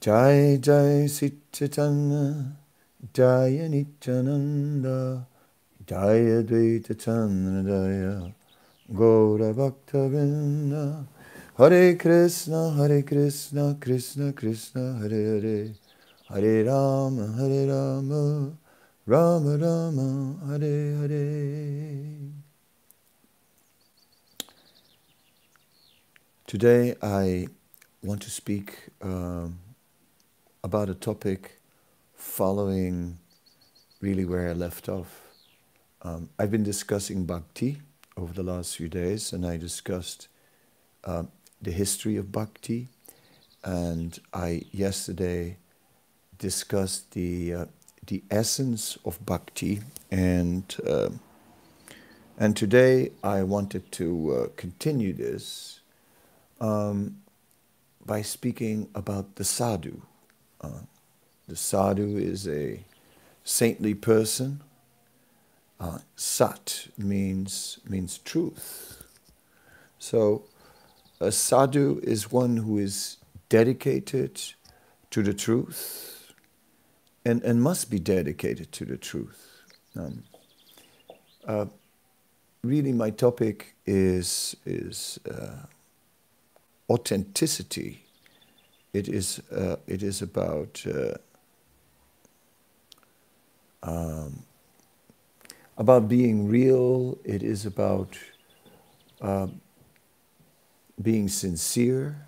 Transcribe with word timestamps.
Jai 0.00 0.58
Jai 0.58 1.08
Sri 1.08 1.32
Chaitanya 1.50 2.56
Jaya 3.12 3.68
Nityananda 3.68 5.26
Jaya 5.84 6.44
Dvaita 6.44 6.94
Chandradaya 6.94 8.32
Gaura 8.92 9.52
Bhakta 9.52 10.08
Vrinda 10.08 11.04
Hare 11.56 11.96
Krishna 11.96 12.70
Hare 12.76 13.02
Krishna 13.02 13.76
Krishna 13.80 14.32
Krishna 14.32 15.00
Hare 15.00 15.40
Hare 15.40 15.74
Hare 16.28 16.64
Rama 16.64 17.32
Hare 17.36 17.66
Rama 17.66 18.52
Rama 19.04 19.56
Rama 19.58 20.36
Hare 20.46 20.94
Hare 21.00 22.18
Today 26.46 26.94
I 27.02 27.48
want 28.04 28.22
to 28.22 28.30
speak 28.30 28.90
um, 29.02 29.58
about 30.64 30.88
a 30.88 30.94
topic 30.94 31.60
following 32.16 33.18
really 34.00 34.24
where 34.24 34.48
I 34.48 34.52
left 34.52 34.88
off. 34.88 35.20
Um, 36.02 36.30
I've 36.38 36.50
been 36.50 36.64
discussing 36.64 37.24
bhakti 37.24 37.80
over 38.16 38.32
the 38.32 38.42
last 38.42 38.76
few 38.76 38.88
days, 38.88 39.32
and 39.32 39.46
I 39.46 39.56
discussed 39.56 40.28
uh, 41.04 41.24
the 41.62 41.70
history 41.70 42.16
of 42.16 42.32
bhakti, 42.32 42.88
and 43.64 44.18
I 44.32 44.62
yesterday 44.72 45.56
discussed 46.38 47.12
the 47.12 47.54
uh, 47.54 47.64
the 48.06 48.22
essence 48.30 48.98
of 49.04 49.24
bhakti, 49.24 49.80
and 50.10 50.76
uh, 50.86 51.10
and 52.36 52.56
today 52.56 53.12
I 53.22 53.42
wanted 53.42 53.90
to 53.92 54.34
uh, 54.34 54.46
continue 54.56 55.12
this 55.12 55.80
um, 56.60 57.18
by 58.04 58.22
speaking 58.22 58.88
about 58.94 59.36
the 59.36 59.44
sadhu. 59.44 60.02
Uh, 60.60 60.80
the 61.46 61.56
sadhu 61.56 62.16
is 62.16 62.46
a 62.46 62.80
saintly 63.44 63.94
person. 63.94 64.60
Uh, 65.80 65.98
sat 66.16 66.88
means 66.98 67.78
means 67.88 68.18
truth. 68.18 69.04
So 69.98 70.44
a 71.20 71.32
sadhu 71.32 72.00
is 72.02 72.30
one 72.30 72.58
who 72.58 72.78
is 72.78 73.16
dedicated 73.48 74.40
to 75.10 75.22
the 75.22 75.34
truth 75.34 76.32
and, 77.24 77.42
and 77.42 77.62
must 77.62 77.90
be 77.90 77.98
dedicated 77.98 78.72
to 78.72 78.84
the 78.84 78.96
truth. 78.96 79.64
Um, 79.96 80.24
uh, 81.46 81.66
really, 82.62 82.92
my 82.92 83.10
topic 83.10 83.74
is, 83.86 84.56
is 84.64 85.18
uh, 85.30 85.66
authenticity. 86.88 88.04
It 88.98 89.08
is, 89.08 89.40
uh, 89.52 89.76
it 89.86 90.02
is 90.02 90.22
about 90.22 90.84
uh, 90.84 91.18
um, 93.84 94.42
about 95.76 96.08
being 96.08 96.48
real. 96.48 97.16
It 97.22 97.44
is 97.44 97.64
about 97.64 98.18
uh, 99.20 99.46
being 101.00 101.28
sincere, 101.28 102.26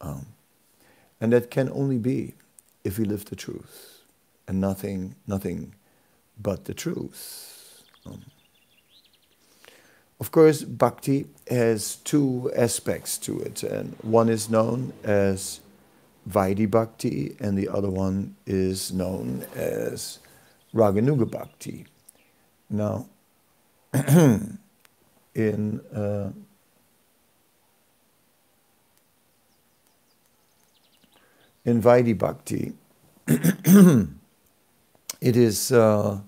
um, 0.00 0.24
and 1.20 1.34
that 1.34 1.50
can 1.50 1.68
only 1.68 1.98
be 1.98 2.32
if 2.82 2.98
we 2.98 3.04
live 3.04 3.26
the 3.26 3.36
truth 3.36 4.00
and 4.48 4.58
nothing, 4.62 5.16
nothing 5.26 5.74
but 6.40 6.64
the 6.64 6.72
truth. 6.72 7.82
Um, 8.06 8.22
of 10.18 10.30
course, 10.30 10.62
bhakti 10.62 11.26
has 11.50 11.96
two 11.96 12.50
aspects 12.56 13.18
to 13.18 13.38
it, 13.40 13.62
and 13.62 13.96
one 14.00 14.30
is 14.30 14.48
known 14.48 14.94
as 15.02 15.60
Vaidhi 16.28 16.70
Bhakti, 16.70 17.36
and 17.38 17.56
the 17.58 17.68
other 17.68 17.90
one 17.90 18.36
is 18.46 18.92
known 18.92 19.44
as 19.54 20.18
Raganuga 20.74 21.30
Bhakti. 21.30 21.86
Now, 22.70 23.06
in 25.34 25.80
uh, 25.94 26.30
in 31.64 31.82
Vaidhi 31.82 32.16
Bhakti, 32.16 32.72
it 33.26 34.08
is 35.36 35.72
uh, 35.72 36.20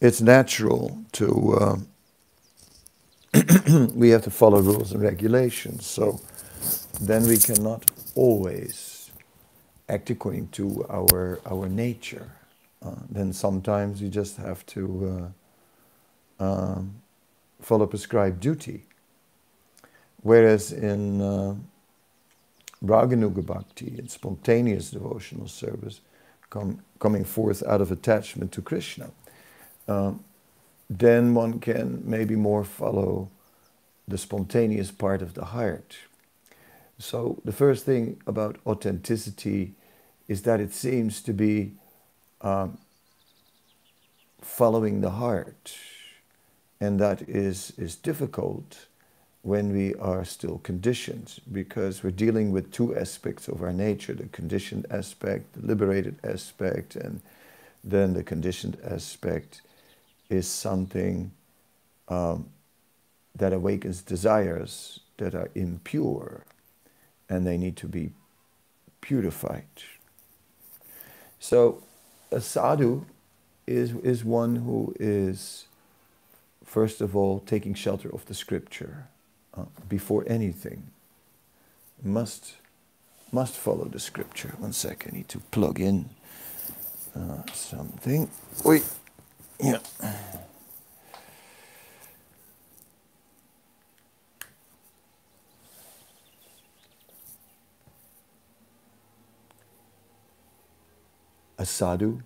it's 0.00 0.20
natural 0.20 0.98
to 1.12 1.54
uh, 1.54 1.76
we 3.94 4.10
have 4.10 4.22
to 4.22 4.30
follow 4.30 4.60
rules 4.60 4.92
and 4.92 5.02
regulations. 5.02 5.86
So 5.86 6.20
then 7.00 7.26
we 7.26 7.38
cannot 7.38 7.90
always 8.16 9.12
act 9.88 10.10
according 10.10 10.48
to 10.50 10.86
our 10.90 11.40
our 11.46 11.68
nature. 11.68 12.32
Uh, 12.82 12.96
then 13.10 13.32
sometimes 13.32 14.02
you 14.02 14.08
just 14.08 14.38
have 14.38 14.66
to 14.66 15.32
uh, 16.40 16.44
um, 16.44 16.96
follow 17.60 17.86
prescribed 17.86 18.40
duty. 18.40 18.84
Whereas 20.22 20.72
in 20.72 21.20
uh, 21.22 21.56
Raganuga 22.84 23.44
Bhakti, 23.44 23.96
in 23.98 24.08
spontaneous 24.08 24.90
devotional 24.90 25.48
service, 25.48 26.00
com- 26.50 26.82
coming 27.00 27.24
forth 27.24 27.62
out 27.66 27.80
of 27.80 27.92
attachment 27.92 28.52
to 28.52 28.62
Krishna, 28.62 29.10
um, 29.88 30.24
then 30.90 31.34
one 31.34 31.60
can 31.60 32.02
maybe 32.04 32.36
more 32.36 32.64
follow 32.64 33.30
the 34.08 34.18
spontaneous 34.18 34.90
part 34.90 35.22
of 35.22 35.34
the 35.34 35.46
heart. 35.46 35.96
So, 36.98 37.40
the 37.44 37.52
first 37.52 37.84
thing 37.84 38.22
about 38.26 38.56
authenticity 38.66 39.74
is 40.28 40.42
that 40.42 40.60
it 40.60 40.72
seems 40.72 41.20
to 41.22 41.32
be 41.32 41.72
um, 42.40 42.78
following 44.40 45.02
the 45.02 45.10
heart. 45.10 45.76
And 46.80 46.98
that 47.00 47.22
is, 47.22 47.72
is 47.76 47.96
difficult 47.96 48.86
when 49.42 49.72
we 49.72 49.94
are 49.96 50.24
still 50.24 50.58
conditioned 50.58 51.38
because 51.52 52.02
we're 52.02 52.10
dealing 52.10 52.50
with 52.50 52.72
two 52.72 52.96
aspects 52.96 53.46
of 53.46 53.62
our 53.62 53.72
nature 53.72 54.14
the 54.14 54.26
conditioned 54.26 54.86
aspect, 54.90 55.52
the 55.52 55.66
liberated 55.66 56.16
aspect, 56.24 56.96
and 56.96 57.20
then 57.84 58.14
the 58.14 58.24
conditioned 58.24 58.76
aspect 58.84 59.62
is 60.28 60.48
something 60.48 61.30
um, 62.08 62.48
that 63.36 63.52
awakens 63.52 64.02
desires 64.02 65.00
that 65.18 65.34
are 65.34 65.50
impure 65.54 66.44
and 67.28 67.46
they 67.46 67.56
need 67.56 67.76
to 67.76 67.86
be 67.86 68.10
purified. 69.00 69.64
So, 71.38 71.82
a 72.30 72.40
sadhu 72.40 73.04
is, 73.66 73.92
is 74.02 74.24
one 74.24 74.56
who 74.56 74.94
is, 74.98 75.66
first 76.64 77.00
of 77.00 77.14
all, 77.16 77.40
taking 77.40 77.74
shelter 77.74 78.08
of 78.12 78.24
the 78.26 78.34
scripture 78.34 79.06
uh, 79.56 79.64
before 79.88 80.24
anything. 80.26 80.90
Must, 82.02 82.54
must 83.32 83.56
follow 83.56 83.86
the 83.86 84.00
scripture. 84.00 84.54
One 84.58 84.72
second, 84.72 85.14
I 85.14 85.16
need 85.18 85.28
to 85.28 85.38
plug 85.38 85.80
in 85.80 86.08
uh, 87.14 87.42
something. 87.52 88.28
Wait, 88.64 88.84
yeah. 89.62 89.78
A 101.58 101.64
sadhu 101.64 102.20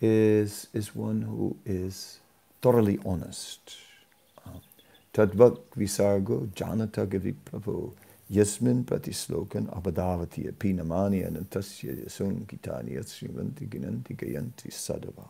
is, 0.00 0.68
is 0.72 0.94
one 0.94 1.22
who 1.22 1.56
is 1.64 2.20
thoroughly 2.60 2.98
honest. 3.04 3.76
Tadvat 5.14 5.58
visargo 5.76 6.46
janata 6.48 7.06
gavipravo 7.06 7.92
yasmin 8.30 8.84
pratislokan 8.84 9.68
abadavati 9.68 10.50
apinamani 10.50 11.22
anantasya 11.26 12.04
yasun 12.04 12.46
kitani 12.46 12.92
yatsrivanti 12.94 13.68
ginanti 13.68 14.16
gayanti 14.16 14.70
sadava. 14.70 15.28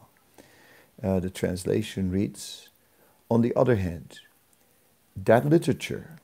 Uh, 1.02 1.18
the 1.18 1.30
translation 1.30 2.10
reads, 2.10 2.68
On 3.28 3.42
the 3.42 3.54
other 3.56 3.76
hand, 3.76 4.20
that 5.16 5.44
literature 5.44 6.18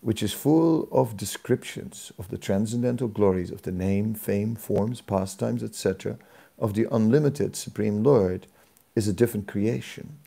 which 0.00 0.22
is 0.22 0.32
full 0.32 0.88
of 0.90 1.16
descriptions 1.16 2.10
of 2.18 2.28
the 2.28 2.38
transcendental 2.38 3.08
glories 3.08 3.50
of 3.50 3.62
the 3.62 3.72
name, 3.72 4.14
fame, 4.14 4.54
forms, 4.54 5.00
pastimes, 5.00 5.62
etc., 5.62 6.18
of 6.58 6.74
the 6.74 6.86
unlimited 6.90 7.54
Supreme 7.54 8.02
Lord, 8.02 8.46
is 8.94 9.08
a 9.08 9.12
different 9.12 9.46
creation, 9.46 10.18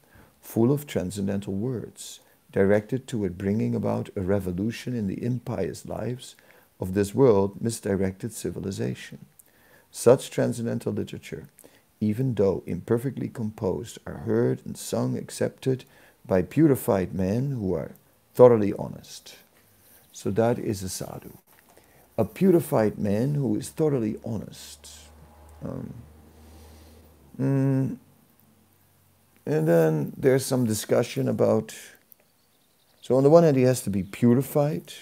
full 0.42 0.72
of 0.72 0.86
transcendental 0.86 1.54
words, 1.54 2.20
directed 2.52 3.08
toward 3.08 3.38
bringing 3.38 3.74
about 3.74 4.10
a 4.16 4.22
revolution 4.22 4.96
in 4.96 5.08
the 5.08 5.24
impious 5.24 5.86
lives 5.88 6.36
of 6.80 6.94
this 6.94 7.16
world 7.16 7.62
misdirected 7.62 8.32
civilization. 8.32 9.26
Such 9.92 10.30
transcendental 10.30 10.94
literature, 10.94 11.48
even 12.00 12.34
though 12.36 12.64
imperfectly 12.66 13.30
composed, 13.30 13.98
are 14.06 14.20
heard 14.26 14.62
and 14.66 14.78
sung, 14.78 15.18
accepted 15.18 15.86
by 16.26 16.42
purified 16.42 17.14
men 17.14 17.52
who 17.52 17.74
are 17.74 17.92
thoroughly 18.34 18.74
honest. 18.74 19.36
So 20.14 20.32
that 20.32 20.60
is 20.60 20.84
a 20.84 20.90
sadhu. 20.90 21.32
a 22.18 22.26
purified 22.26 22.98
man 23.00 23.36
who 23.36 23.56
is 23.58 23.70
thoroughly 23.70 24.18
honest. 24.26 24.90
Um, 25.64 25.94
mm, 27.40 27.98
and 29.46 29.68
then 29.68 30.14
there's 30.18 30.46
some 30.46 30.66
discussion 30.66 31.28
about. 31.28 31.76
So, 33.02 33.16
on 33.18 33.24
the 33.24 33.30
one 33.30 33.44
hand, 33.44 33.58
he 33.58 33.64
has 33.64 33.82
to 33.82 33.90
be 33.90 34.04
purified, 34.04 34.94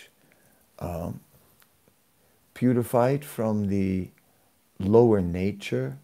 um, 0.80 1.20
purified 2.54 3.26
from 3.26 3.68
the 3.68 4.10
lower 4.80 5.22
nature, 5.22 5.98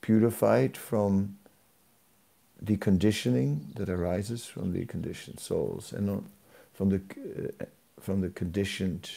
purified 0.00 0.76
from 0.76 1.36
the 2.60 2.76
conditioning 2.76 3.72
that 3.76 3.88
arises 3.90 4.46
from 4.46 4.72
the 4.72 4.86
conditioned 4.86 5.40
souls 5.40 5.92
and 5.92 6.24
from 6.74 6.90
the, 6.90 7.02
uh, 7.60 7.64
from 8.02 8.20
the 8.20 8.28
conditioned 8.28 9.10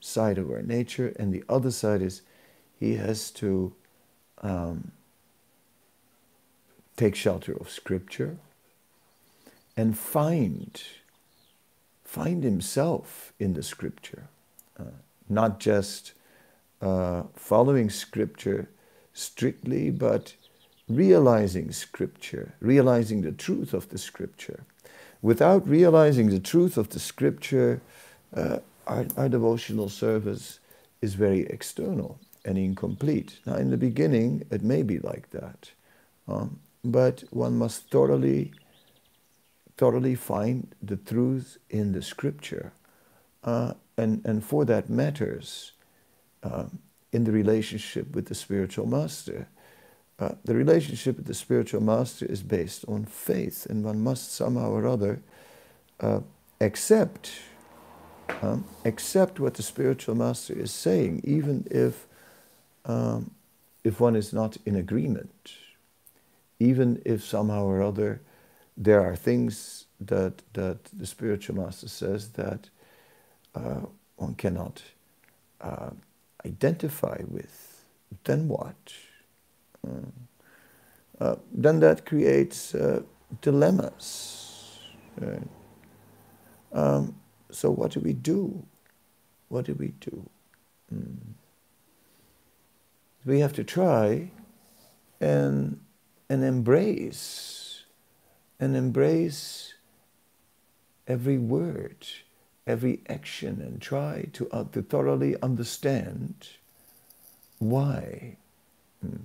side 0.00 0.38
of 0.38 0.50
our 0.50 0.62
nature. 0.62 1.12
And 1.18 1.32
the 1.32 1.44
other 1.48 1.70
side 1.70 2.02
is 2.02 2.22
he 2.78 2.94
has 2.94 3.30
to 3.32 3.74
um, 4.42 4.92
take 6.96 7.14
shelter 7.14 7.52
of 7.52 7.70
Scripture 7.70 8.36
and 9.76 9.96
find, 9.96 10.82
find 12.04 12.42
himself 12.42 13.32
in 13.38 13.54
the 13.54 13.62
Scripture, 13.62 14.28
uh, 14.78 14.84
not 15.28 15.60
just 15.60 16.12
uh, 16.80 17.24
following 17.34 17.90
Scripture 17.90 18.68
strictly, 19.12 19.90
but 19.90 20.34
realizing 20.88 21.70
Scripture, 21.72 22.54
realizing 22.60 23.22
the 23.22 23.32
truth 23.32 23.74
of 23.74 23.88
the 23.90 23.98
Scripture. 23.98 24.64
Without 25.20 25.66
realizing 25.68 26.30
the 26.30 26.38
truth 26.38 26.76
of 26.76 26.90
the 26.90 27.00
Scripture, 27.00 27.80
uh, 28.34 28.58
our, 28.86 29.06
our 29.16 29.28
devotional 29.28 29.88
service 29.88 30.60
is 31.00 31.14
very 31.14 31.46
external 31.46 32.18
and 32.44 32.58
incomplete. 32.58 33.38
Now, 33.46 33.56
in 33.56 33.70
the 33.70 33.76
beginning, 33.76 34.44
it 34.50 34.62
may 34.62 34.82
be 34.82 34.98
like 34.98 35.30
that, 35.30 35.70
um, 36.26 36.60
but 36.84 37.24
one 37.30 37.56
must 37.56 37.90
thoroughly, 37.90 38.52
thoroughly 39.76 40.14
find 40.14 40.74
the 40.82 40.96
truth 40.96 41.58
in 41.68 41.92
the 41.92 42.02
Scripture, 42.02 42.72
uh, 43.44 43.74
and 43.96 44.24
and 44.24 44.44
for 44.44 44.64
that 44.64 44.88
matters, 44.88 45.72
um, 46.42 46.78
in 47.12 47.24
the 47.24 47.32
relationship 47.32 48.14
with 48.14 48.26
the 48.26 48.34
spiritual 48.34 48.86
master. 48.86 49.48
Uh, 50.18 50.34
the 50.44 50.54
relationship 50.54 51.16
with 51.16 51.26
the 51.26 51.34
spiritual 51.34 51.80
master 51.80 52.26
is 52.26 52.42
based 52.42 52.84
on 52.88 53.04
faith, 53.04 53.66
and 53.70 53.84
one 53.84 54.00
must 54.00 54.32
somehow 54.32 54.70
or 54.70 54.86
other 54.86 55.20
uh, 56.00 56.20
accept 56.60 57.30
um, 58.42 58.64
accept 58.84 59.40
what 59.40 59.54
the 59.54 59.62
spiritual 59.62 60.14
master 60.14 60.54
is 60.54 60.70
saying, 60.70 61.20
even 61.24 61.66
if 61.70 62.06
um, 62.84 63.32
if 63.84 64.00
one 64.00 64.16
is 64.16 64.32
not 64.32 64.56
in 64.64 64.76
agreement, 64.76 65.52
even 66.58 67.00
if 67.04 67.24
somehow 67.24 67.64
or 67.64 67.82
other 67.82 68.20
there 68.76 69.00
are 69.00 69.16
things 69.16 69.86
that 70.00 70.42
that 70.52 70.84
the 70.92 71.06
spiritual 71.06 71.56
master 71.56 71.88
says 71.88 72.30
that 72.30 72.70
uh, 73.54 73.80
one 74.16 74.34
cannot 74.34 74.82
uh, 75.60 75.90
identify 76.46 77.20
with, 77.28 77.84
then 78.24 78.48
what? 78.48 78.94
Uh, 79.86 80.10
uh, 81.20 81.36
then 81.52 81.80
that 81.80 82.06
creates 82.06 82.74
uh, 82.74 83.02
dilemmas. 83.40 84.44
Um, 86.72 87.14
so 87.50 87.70
what 87.70 87.92
do 87.92 88.00
we 88.00 88.12
do? 88.12 88.64
What 89.48 89.64
do 89.64 89.74
we 89.74 89.88
do? 90.00 90.28
Mm. 90.94 91.16
We 93.24 93.40
have 93.40 93.52
to 93.54 93.64
try 93.64 94.30
and 95.20 95.80
and 96.28 96.44
embrace 96.44 97.84
and 98.60 98.76
embrace 98.76 99.74
every 101.06 101.38
word, 101.38 102.06
every 102.66 103.00
action, 103.08 103.62
and 103.62 103.80
try 103.80 104.26
to, 104.34 104.48
uh, 104.50 104.64
to 104.72 104.82
thoroughly 104.82 105.40
understand 105.42 106.48
why. 107.58 108.36
Mm. 109.04 109.20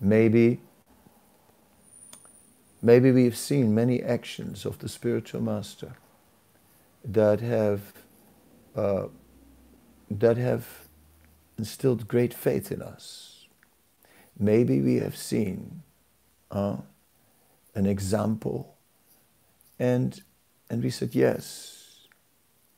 Maybe, 0.00 0.60
maybe 2.80 3.12
we've 3.12 3.36
seen 3.36 3.74
many 3.74 4.02
actions 4.02 4.64
of 4.64 4.78
the 4.78 4.88
spiritual 4.88 5.42
master 5.42 5.94
that 7.04 7.40
have 7.40 7.80
uh, 8.76 9.06
that 10.10 10.36
have 10.36 10.66
instilled 11.58 12.08
great 12.08 12.34
faith 12.34 12.72
in 12.72 12.82
us. 12.82 13.46
Maybe 14.38 14.80
we 14.80 14.96
have 14.96 15.16
seen 15.16 15.82
uh, 16.50 16.76
an 17.74 17.86
example, 17.86 18.76
and 19.78 20.22
and 20.70 20.82
we 20.82 20.90
said 20.90 21.14
yes, 21.14 22.08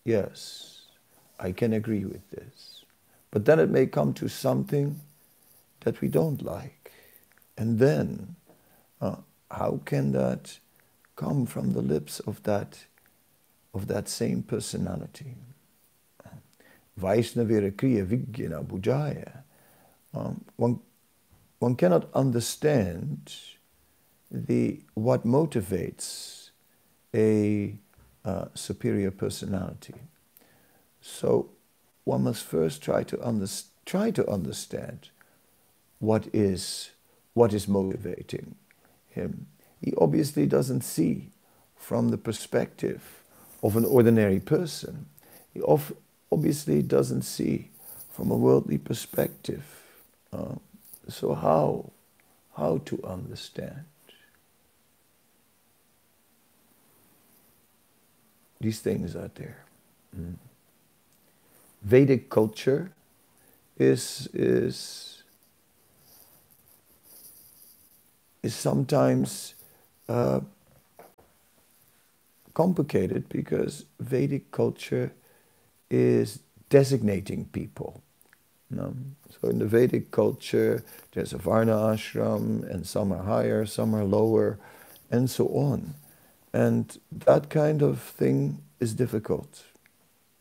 yes, 0.04 0.86
I 1.38 1.52
can 1.52 1.72
agree 1.72 2.04
with 2.04 2.30
this. 2.30 2.84
But 3.30 3.44
then 3.44 3.58
it 3.58 3.70
may 3.70 3.86
come 3.86 4.14
to 4.14 4.28
something 4.28 5.00
that 5.80 6.00
we 6.00 6.08
don't 6.08 6.42
like 6.42 6.84
and 7.56 7.78
then, 7.78 8.36
uh, 9.00 9.16
how 9.50 9.80
can 9.84 10.12
that 10.12 10.58
come 11.16 11.46
from 11.46 11.72
the 11.72 11.82
lips 11.82 12.20
of 12.20 12.42
that, 12.42 12.86
of 13.74 13.88
that 13.88 14.08
same 14.08 14.42
personality? 14.42 15.36
Vaishnavira 16.98 17.72
Kriya 17.72 18.06
Vijnana 18.06 18.64
Bhujaya. 18.64 19.42
Um, 20.14 20.44
one, 20.56 20.80
one 21.58 21.74
cannot 21.74 22.08
understand 22.14 23.34
the, 24.30 24.80
what 24.94 25.26
motivates 25.26 26.50
a 27.12 27.74
uh, 28.24 28.46
superior 28.54 29.10
personality. 29.10 29.94
So 31.00 31.50
one 32.04 32.22
must 32.22 32.44
first 32.44 32.82
try 32.82 33.02
to, 33.02 33.26
under, 33.26 33.46
try 33.84 34.10
to 34.12 34.28
understand 34.30 35.10
what 35.98 36.28
is 36.32 36.90
what 37.34 37.52
is 37.52 37.66
motivating 37.66 38.54
him. 39.10 39.46
He 39.80 39.92
obviously 39.98 40.46
doesn't 40.46 40.82
see 40.82 41.30
from 41.76 42.10
the 42.10 42.16
perspective 42.16 43.23
of 43.64 43.76
an 43.76 43.84
ordinary 43.84 44.38
person. 44.38 45.06
He 45.52 45.60
obviously 46.30 46.82
doesn't 46.82 47.22
see 47.22 47.70
from 48.12 48.30
a 48.30 48.36
worldly 48.36 48.78
perspective. 48.78 49.64
Uh, 50.32 50.56
so 51.08 51.34
how, 51.34 51.90
how 52.56 52.78
to 52.84 53.02
understand? 53.02 53.84
These 58.60 58.80
things 58.80 59.16
are 59.16 59.30
there. 59.34 59.64
Mm. 60.16 60.34
Vedic 61.82 62.30
culture 62.30 62.92
is, 63.78 64.28
is 64.32 65.14
is 68.44 68.54
sometimes 68.54 69.54
uh, 70.06 70.40
complicated 72.54 73.28
because 73.28 73.84
Vedic 74.00 74.50
culture 74.50 75.12
is 75.90 76.40
designating 76.70 77.46
people. 77.46 78.02
So 78.74 79.48
in 79.48 79.58
the 79.58 79.66
Vedic 79.66 80.10
culture, 80.10 80.82
there's 81.12 81.32
a 81.32 81.38
Varna 81.38 81.72
ashram, 81.72 82.68
and 82.68 82.86
some 82.86 83.12
are 83.12 83.22
higher, 83.22 83.66
some 83.66 83.94
are 83.94 84.04
lower, 84.04 84.58
and 85.10 85.30
so 85.30 85.46
on. 85.48 85.94
And 86.52 86.98
that 87.26 87.50
kind 87.50 87.82
of 87.82 88.00
thing 88.00 88.62
is 88.80 88.94
difficult, 88.94 89.64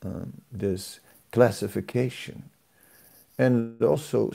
um, 0.03 0.41
this 0.51 0.99
classification. 1.31 2.49
And 3.37 3.81
also, 3.83 4.31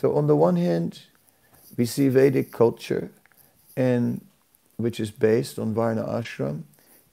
so 0.00 0.16
on 0.16 0.26
the 0.26 0.36
one 0.36 0.56
hand, 0.56 1.02
we 1.76 1.86
see 1.86 2.08
Vedic 2.08 2.52
culture, 2.52 3.10
and 3.76 4.20
which 4.82 5.00
is 5.00 5.10
based 5.10 5.58
on 5.58 5.74
Varna 5.74 6.02
ashram 6.04 6.62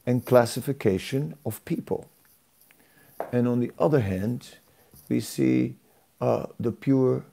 and 0.05 0.25
classification 0.25 1.35
of 1.45 1.63
people. 1.65 2.09
And 3.31 3.47
on 3.47 3.59
the 3.59 3.71
other 3.77 3.99
hand, 3.99 4.57
we 5.09 5.19
see 5.19 5.75
uh, 6.21 6.47
the 6.59 6.71
pure 6.71 7.25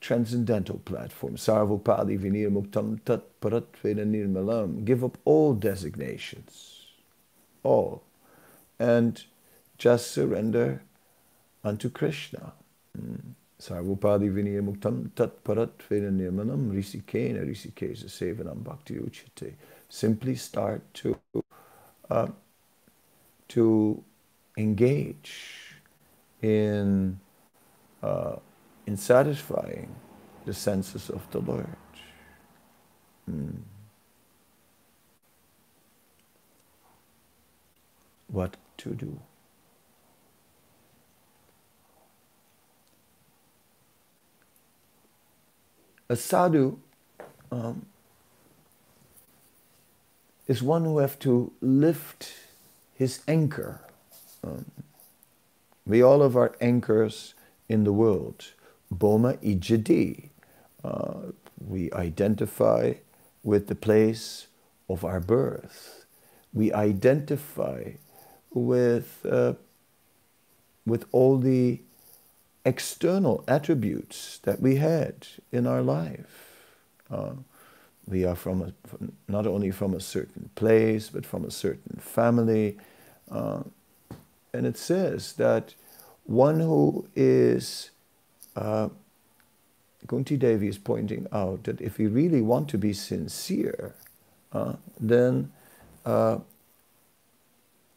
transcendental 0.00 0.78
platform. 0.78 1.36
Sarvopadi 1.36 2.18
vinir 2.18 2.50
muktam 2.50 3.02
tat 3.04 3.22
paratveda 3.40 4.04
nirmalam. 4.06 4.84
Give 4.84 5.04
up 5.04 5.18
all 5.24 5.54
designations, 5.54 6.86
all, 7.62 8.02
and 8.78 9.24
just 9.78 10.10
surrender 10.10 10.82
unto 11.64 11.88
Krishna. 11.90 12.52
Mm. 12.98 13.34
Sarvopadi 13.60 14.32
Vinaya 14.32 14.62
Muktam 14.62 15.10
Tat 15.14 15.44
Paratvena 15.44 16.10
Nirmanam 16.10 16.72
Risikena 16.72 17.44
Risikesa 17.46 18.06
Sevanam 18.06 18.64
Bhakti 18.64 18.94
Uchite. 18.94 19.52
Simply 19.90 20.36
start 20.36 20.82
to, 20.94 21.18
uh, 22.08 22.28
to 23.48 24.04
engage 24.56 25.74
in, 26.40 27.18
uh, 28.02 28.36
in 28.86 28.96
satisfying 28.96 29.94
the 30.46 30.54
senses 30.54 31.10
of 31.10 31.28
the 31.32 31.40
Lord. 31.40 31.66
Hmm. 33.26 33.50
What 38.28 38.56
to 38.78 38.90
do? 38.90 39.20
A 46.08 46.16
sadhu 46.16 46.78
um, 47.50 47.86
is 50.50 50.64
one 50.64 50.84
who 50.84 50.98
have 50.98 51.16
to 51.16 51.52
lift 51.60 52.32
his 52.92 53.20
anchor. 53.28 53.80
Um, 54.42 54.64
we 55.86 56.02
all 56.02 56.22
have 56.22 56.34
our 56.34 56.56
anchors 56.60 57.34
in 57.68 57.84
the 57.84 57.92
world. 57.92 58.46
Boma 58.90 59.34
ijadi. 59.34 60.30
Uh, 60.82 61.30
we 61.64 61.92
identify 61.92 62.94
with 63.44 63.68
the 63.68 63.76
place 63.76 64.48
of 64.88 65.04
our 65.04 65.20
birth. 65.20 66.04
We 66.52 66.72
identify 66.72 67.92
with, 68.52 69.24
uh, 69.24 69.54
with 70.84 71.04
all 71.12 71.38
the 71.38 71.80
external 72.64 73.44
attributes 73.46 74.40
that 74.42 74.60
we 74.60 74.76
had 74.76 75.28
in 75.52 75.68
our 75.68 75.80
life. 75.80 76.56
Uh, 77.08 77.34
we 78.10 78.24
are 78.24 78.34
from, 78.34 78.62
a, 78.62 78.72
from, 78.88 79.12
not 79.28 79.46
only 79.46 79.70
from 79.70 79.94
a 79.94 80.00
certain 80.00 80.50
place, 80.54 81.08
but 81.08 81.24
from 81.24 81.44
a 81.44 81.50
certain 81.50 81.98
family. 82.00 82.76
Uh, 83.30 83.62
and 84.52 84.66
it 84.66 84.76
says 84.76 85.34
that 85.34 85.74
one 86.24 86.60
who 86.60 87.08
is, 87.14 87.90
uh, 88.56 88.88
Kunti 90.06 90.36
Devi 90.36 90.68
is 90.68 90.78
pointing 90.78 91.26
out 91.32 91.64
that 91.64 91.80
if 91.80 91.98
we 91.98 92.06
really 92.06 92.40
want 92.40 92.68
to 92.70 92.78
be 92.78 92.92
sincere, 92.92 93.94
uh, 94.52 94.74
then 94.98 95.52
uh, 96.04 96.38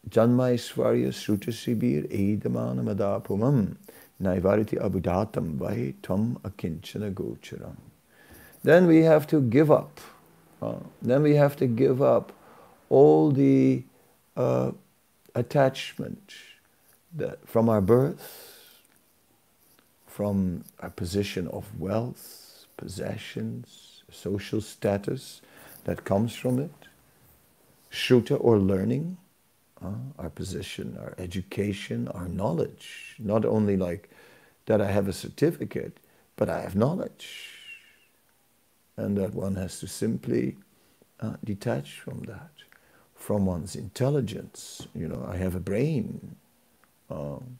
Janmaishwarya 0.09 1.09
Srutasibir 1.09 2.07
Eidamana 2.11 2.83
Madapumam 2.83 3.77
Naivariti 4.21 4.77
Abudatam 4.79 5.57
Vahi 5.57 5.95
Tvam 6.01 6.39
Akinchana 6.41 7.13
Gocharam. 7.13 7.92
Then 8.63 8.87
we 8.87 9.03
have 9.03 9.27
to 9.27 9.41
give 9.41 9.69
up. 9.69 9.99
Uh, 10.61 10.75
then 11.01 11.21
we 11.21 11.35
have 11.35 11.55
to 11.57 11.67
give 11.67 12.01
up 12.01 12.31
all 12.89 13.31
the 13.31 13.83
uh, 14.37 14.71
attachment 15.35 16.33
that 17.15 17.47
from 17.47 17.69
our 17.69 17.81
birth, 17.81 18.79
from 20.07 20.63
our 20.79 20.89
position 20.89 21.47
of 21.49 21.79
wealth, 21.79 22.65
possessions, 22.77 24.03
social 24.11 24.61
status 24.61 25.41
that 25.83 26.05
comes 26.05 26.33
from 26.35 26.59
it, 26.59 26.71
shuta 27.91 28.37
or 28.39 28.57
learning, 28.57 29.17
uh, 29.83 29.89
our 30.17 30.29
position, 30.29 30.97
our 30.99 31.13
education, 31.17 32.07
our 32.09 32.29
knowledge. 32.29 33.15
Not 33.19 33.43
only 33.43 33.75
like 33.75 34.09
that 34.65 34.81
I 34.81 34.91
have 34.91 35.09
a 35.09 35.13
certificate, 35.13 35.97
but 36.37 36.49
I 36.49 36.61
have 36.61 36.75
knowledge. 36.75 37.52
And 38.95 39.17
that 39.17 39.33
one 39.33 39.55
has 39.55 39.79
to 39.79 39.87
simply 39.87 40.57
uh, 41.19 41.35
detach 41.43 41.99
from 41.99 42.21
that, 42.23 42.51
from 43.15 43.45
one's 43.45 43.75
intelligence. 43.75 44.87
You 44.93 45.07
know, 45.07 45.25
I 45.27 45.37
have 45.37 45.55
a 45.55 45.59
brain. 45.59 46.35
Um, 47.09 47.59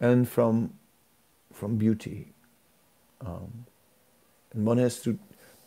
and 0.00 0.28
from, 0.28 0.74
from 1.52 1.76
beauty. 1.76 2.32
Um, 3.24 3.66
and 4.52 4.66
one 4.66 4.78
has 4.78 5.00
to, 5.02 5.18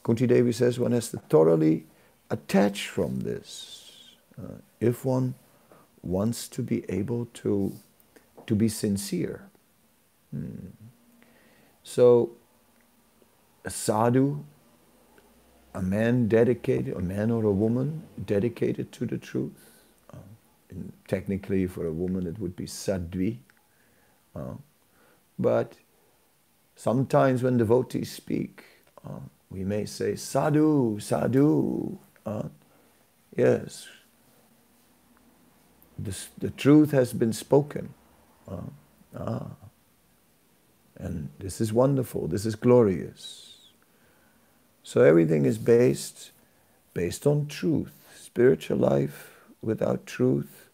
Kunti 0.04 0.28
Devi 0.28 0.52
says, 0.52 0.78
one 0.78 0.92
has 0.92 1.10
to 1.12 1.18
thoroughly 1.18 1.86
attach 2.30 2.90
from 2.90 3.22
this 3.22 4.16
uh, 4.38 4.58
if 4.80 5.06
one 5.06 5.36
wants 6.04 6.48
to 6.50 6.62
be 6.62 6.84
able 6.90 7.28
to, 7.34 7.74
to 8.46 8.56
be 8.56 8.68
sincere. 8.68 9.48
Hmm. 10.32 10.68
So, 11.82 12.32
a 13.65 13.69
sadhu, 13.69 14.45
a 15.74 15.81
man 15.81 16.27
dedicated, 16.27 16.95
a 16.95 17.01
man 17.01 17.31
or 17.31 17.43
a 17.45 17.51
woman 17.51 18.03
dedicated 18.25 18.91
to 18.93 19.05
the 19.05 19.17
truth. 19.17 19.72
Uh, 20.13 20.17
technically, 21.07 21.67
for 21.67 21.86
a 21.86 21.91
woman, 21.91 22.27
it 22.27 22.39
would 22.39 22.55
be 22.55 22.65
sadhvi. 22.65 23.38
Uh, 24.36 24.53
but 25.38 25.75
sometimes 26.75 27.43
when 27.43 27.57
devotees 27.57 28.12
speak, 28.12 28.63
uh, 29.05 29.19
we 29.50 29.63
may 29.63 29.86
say 29.86 30.15
sadhu, 30.15 31.00
sadhu. 31.00 31.98
Uh, 32.25 32.50
yes, 33.36 33.88
this, 36.00 36.29
the 36.38 36.51
truth 36.51 36.91
has 36.91 37.13
been 37.13 37.34
spoken. 37.34 37.93
Uh, 38.48 38.62
ah. 39.17 39.48
And 40.98 41.29
this 41.39 41.62
is 41.62 41.74
wonderful, 41.74 42.27
this 42.27 42.45
is 42.45 42.55
glorious. 42.55 43.45
So 44.86 45.01
everything 45.01 45.46
is 45.46 45.58
based, 45.58 46.30
based 46.94 47.25
on 47.25 47.48
truth. 47.48 47.92
Spiritual 48.15 48.77
life 48.77 49.34
without 49.62 50.06
truth 50.06 50.70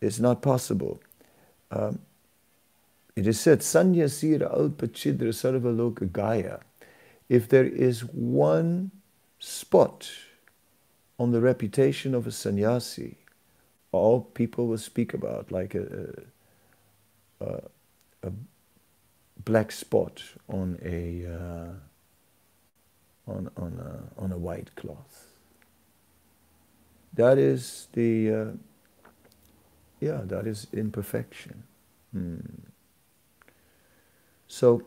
is 0.00 0.20
not 0.20 0.42
possible. 0.42 1.00
Um, 1.70 1.98
it 3.16 3.26
is 3.26 3.40
said, 3.40 3.60
Sanyasira 3.60 4.56
alpachidra 4.56 5.32
sarvaloka 5.34 6.10
gaya. 6.10 6.60
If 7.28 7.48
there 7.48 7.66
is 7.66 8.04
one 8.04 8.92
spot 9.40 10.10
on 11.18 11.32
the 11.32 11.40
reputation 11.40 12.14
of 12.14 12.26
a 12.26 12.30
sannyasi 12.30 13.16
all 13.92 14.22
people 14.22 14.66
will 14.66 14.78
speak 14.78 15.12
about, 15.12 15.52
like 15.52 15.74
a, 15.74 16.22
a, 17.40 17.60
a 18.22 18.32
black 19.44 19.70
spot 19.70 20.22
on 20.48 20.78
a 20.82 21.26
uh, 21.26 21.72
on 23.26 23.50
on 23.56 23.78
a, 23.78 24.20
on 24.20 24.32
a 24.32 24.38
white 24.38 24.74
cloth. 24.76 25.26
That 27.14 27.38
is 27.38 27.88
the 27.92 28.32
uh, 28.32 28.46
yeah, 30.00 30.22
that 30.24 30.46
is 30.46 30.66
imperfection. 30.72 31.64
Hmm. 32.12 32.38
So 34.48 34.82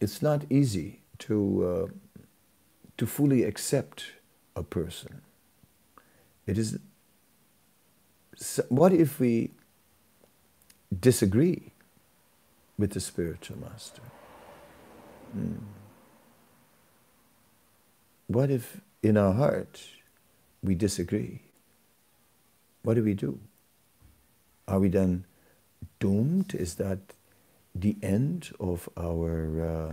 it's 0.00 0.20
not 0.20 0.44
easy 0.50 1.00
to 1.18 1.88
uh, 1.90 2.20
to 2.96 3.06
fully 3.06 3.42
accept 3.44 4.04
a 4.56 4.62
person. 4.62 5.22
It 6.46 6.58
is, 6.58 6.78
what 8.68 8.92
if 8.92 9.18
we 9.18 9.50
disagree 11.00 11.72
with 12.78 12.92
the 12.92 13.00
spiritual 13.00 13.58
master? 13.58 14.02
Hmm. 15.34 15.56
What 18.28 18.50
if 18.50 18.80
in 19.02 19.16
our 19.16 19.32
heart 19.32 19.82
we 20.62 20.76
disagree? 20.76 21.42
What 22.82 22.94
do 22.94 23.02
we 23.02 23.14
do? 23.14 23.40
Are 24.68 24.78
we 24.78 24.88
then 24.88 25.24
doomed? 25.98 26.54
Is 26.54 26.76
that 26.76 26.98
the 27.74 27.96
end 28.00 28.52
of 28.60 28.88
our 28.96 29.60
uh, 29.60 29.92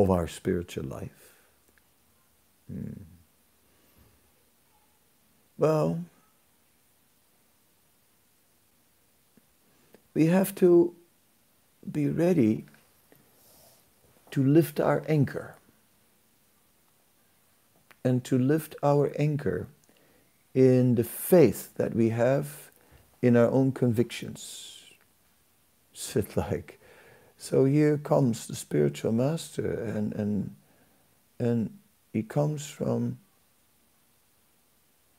of 0.00 0.10
our 0.10 0.28
spiritual 0.28 0.84
life? 0.84 1.34
Hmm. 2.70 3.04
Well, 5.56 6.04
we 10.12 10.26
have 10.26 10.54
to 10.56 10.94
be 11.90 12.08
ready 12.08 12.66
to 14.38 14.44
lift 14.44 14.78
our 14.78 15.02
anchor 15.08 15.56
and 18.04 18.22
to 18.22 18.38
lift 18.38 18.76
our 18.84 19.10
anchor 19.18 19.66
in 20.54 20.94
the 20.94 21.02
faith 21.02 21.74
that 21.74 21.92
we 21.92 22.10
have 22.10 22.70
in 23.20 23.36
our 23.36 23.50
own 23.50 23.72
convictions. 23.72 24.84
Sit 25.92 26.36
like, 26.36 26.78
so 27.36 27.64
here 27.64 27.98
comes 27.98 28.46
the 28.46 28.54
spiritual 28.54 29.10
master 29.10 29.72
and, 29.72 30.14
and, 30.14 30.54
and 31.40 31.76
he 32.12 32.22
comes 32.22 32.64
from, 32.64 33.18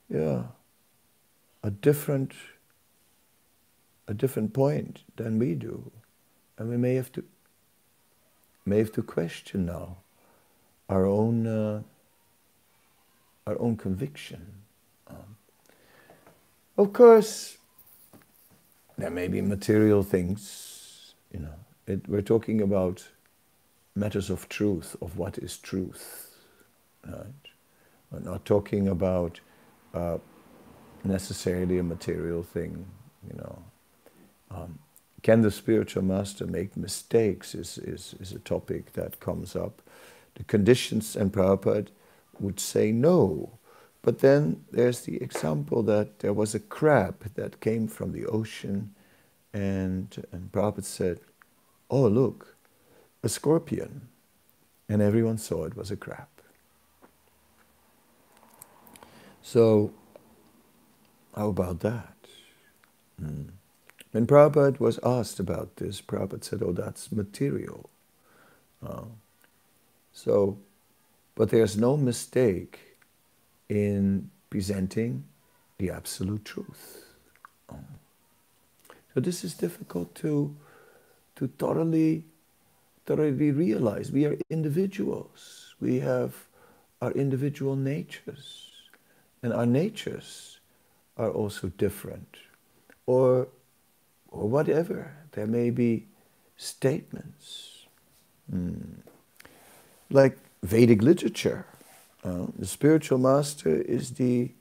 yeah, 0.07 0.43
a 1.61 1.71
different, 1.71 2.31
a 4.07 4.13
different 4.13 4.53
point 4.53 5.03
than 5.17 5.38
we 5.39 5.55
do. 5.55 5.91
And 6.57 6.69
we 6.69 6.77
may 6.77 6.95
have 6.95 7.11
to, 7.11 7.25
may 8.69 8.77
have 8.77 8.91
to 8.93 9.03
question 9.03 9.65
now 9.65 9.97
our 10.88 11.05
own, 11.05 11.47
uh, 11.47 11.81
our 13.47 13.59
own 13.59 13.75
conviction. 13.77 14.41
Um, 15.07 15.38
Of 16.77 16.93
course, 16.93 17.57
there 18.97 19.09
may 19.09 19.27
be 19.27 19.41
material 19.41 20.03
things, 20.03 21.15
you 21.33 21.39
know. 21.39 21.57
It, 21.88 22.07
we're 22.07 22.21
talking 22.21 22.61
about 22.61 23.09
matters 23.95 24.29
of 24.29 24.47
truth, 24.47 24.95
of 25.01 25.17
what 25.17 25.38
is 25.38 25.57
truth, 25.57 26.35
right? 27.05 27.43
We're 28.11 28.31
not 28.31 28.45
talking 28.45 28.88
about 28.88 29.41
uh, 29.93 30.17
necessarily 31.03 31.79
a 31.79 31.83
material 31.83 32.43
thing, 32.43 32.85
you 33.27 33.38
know. 33.38 33.63
Um, 34.51 34.79
can 35.21 35.41
the 35.41 35.51
spiritual 35.51 36.03
master 36.03 36.45
make 36.45 36.77
mistakes 36.77 37.55
is, 37.55 37.77
is, 37.77 38.15
is 38.19 38.31
a 38.31 38.39
topic 38.39 38.93
that 38.93 39.19
comes 39.19 39.55
up. 39.55 39.81
The 40.35 40.43
conditions 40.43 41.15
and 41.15 41.31
Prabhupada 41.31 41.88
would 42.39 42.59
say 42.59 42.91
no. 42.91 43.57
But 44.01 44.19
then 44.19 44.63
there's 44.71 45.01
the 45.01 45.21
example 45.21 45.83
that 45.83 46.19
there 46.19 46.33
was 46.33 46.55
a 46.55 46.59
crab 46.59 47.33
that 47.35 47.59
came 47.59 47.88
from 47.88 48.13
the 48.13 48.25
ocean 48.25 48.93
and, 49.53 50.25
and 50.31 50.51
Prabhupada 50.51 50.85
said, 50.85 51.19
oh 51.89 52.07
look, 52.07 52.55
a 53.23 53.29
scorpion. 53.29 54.07
And 54.88 55.01
everyone 55.01 55.38
saw 55.38 55.65
it 55.65 55.75
was 55.75 55.91
a 55.91 55.97
crab. 55.97 56.27
So, 59.41 59.91
how 61.35 61.49
about 61.49 61.79
that? 61.81 62.15
Mm. 63.21 63.49
When 64.11 64.25
Prabhupada 64.25 64.79
was 64.79 64.99
asked 65.03 65.39
about 65.39 65.75
this, 65.75 66.01
Prabhupada 66.01 66.43
said, 66.43 66.63
oh, 66.63 66.71
that's 66.71 67.11
material. 67.11 67.89
Uh, 68.85 69.03
so, 70.11 70.57
but 71.35 71.49
there's 71.49 71.77
no 71.77 71.95
mistake 71.95 72.79
in 73.67 74.31
presenting 74.49 75.25
the 75.77 75.91
absolute 75.91 76.43
truth. 76.43 77.05
Uh, 77.69 77.75
so 79.13 79.19
this 79.19 79.43
is 79.43 79.53
difficult 79.53 80.15
to, 80.15 80.55
to 81.35 81.47
thoroughly, 81.59 82.23
thoroughly 83.05 83.51
realize. 83.51 84.11
We 84.11 84.25
are 84.25 84.37
individuals. 84.49 85.75
We 85.79 85.99
have 85.99 86.33
our 87.01 87.11
individual 87.11 87.75
natures. 87.75 88.71
And 89.43 89.53
our 89.53 89.65
natures 89.65 90.59
are 91.15 91.29
also 91.29 91.67
different. 91.77 92.37
Or 93.05 93.47
or 94.31 94.48
whatever. 94.48 95.13
There 95.31 95.48
may 95.48 95.69
be 95.69 96.07
statements. 96.57 97.86
Mm. 98.53 99.00
Like 100.09 100.38
Vedic 100.63 101.01
literature. 101.01 101.65
Uh, 102.24 102.48
the 102.57 102.65
spiritual 102.65 103.17
master 103.17 103.81
is 103.81 104.12
the 104.12 104.51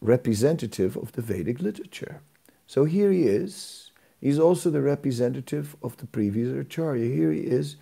representative 0.00 0.96
of 0.96 1.12
the 1.12 1.22
Vedic 1.22 1.60
literature. 1.60 2.20
So 2.66 2.84
here 2.84 3.12
he 3.12 3.24
is. 3.24 3.90
He's 4.20 4.38
also 4.38 4.70
the 4.70 4.80
representative 4.80 5.76
of 5.82 5.96
the 5.98 6.06
previous 6.06 6.56
Acharya. 6.56 7.14
Here 7.14 7.32
he 7.32 7.40
is. 7.40 7.76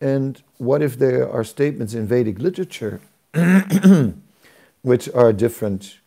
And 0.00 0.42
what 0.58 0.82
if 0.82 0.98
there 0.98 1.30
are 1.30 1.44
statements 1.44 1.94
in 1.94 2.06
Vedic 2.06 2.38
literature 2.38 3.00
which 4.82 5.08
are 5.14 5.32
different, 5.32 5.98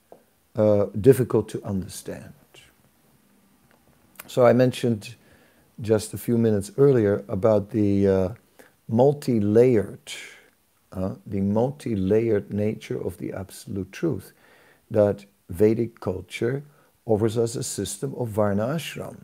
uh, 0.56 0.88
difficult 1.00 1.50
to 1.50 1.64
understand? 1.64 2.34
So 4.30 4.46
I 4.46 4.54
mentioned 4.54 5.16
just 5.82 6.14
a 6.14 6.18
few 6.20 6.38
minutes 6.38 6.72
earlier 6.78 7.26
about 7.28 7.72
the 7.72 8.08
uh, 8.08 8.30
multi-layered, 8.88 10.12
uh, 10.92 11.16
the 11.26 11.42
multi-layered 11.42 12.54
nature 12.54 13.04
of 13.04 13.18
the 13.18 13.34
absolute 13.34 13.92
truth, 13.92 14.34
that 14.92 15.26
Vedic 15.50 16.00
culture 16.00 16.62
offers 17.08 17.40
us 17.40 17.56
a 17.56 17.64
system 17.64 18.14
of 18.20 18.28
Varna 18.28 18.68
Ashram. 18.68 19.24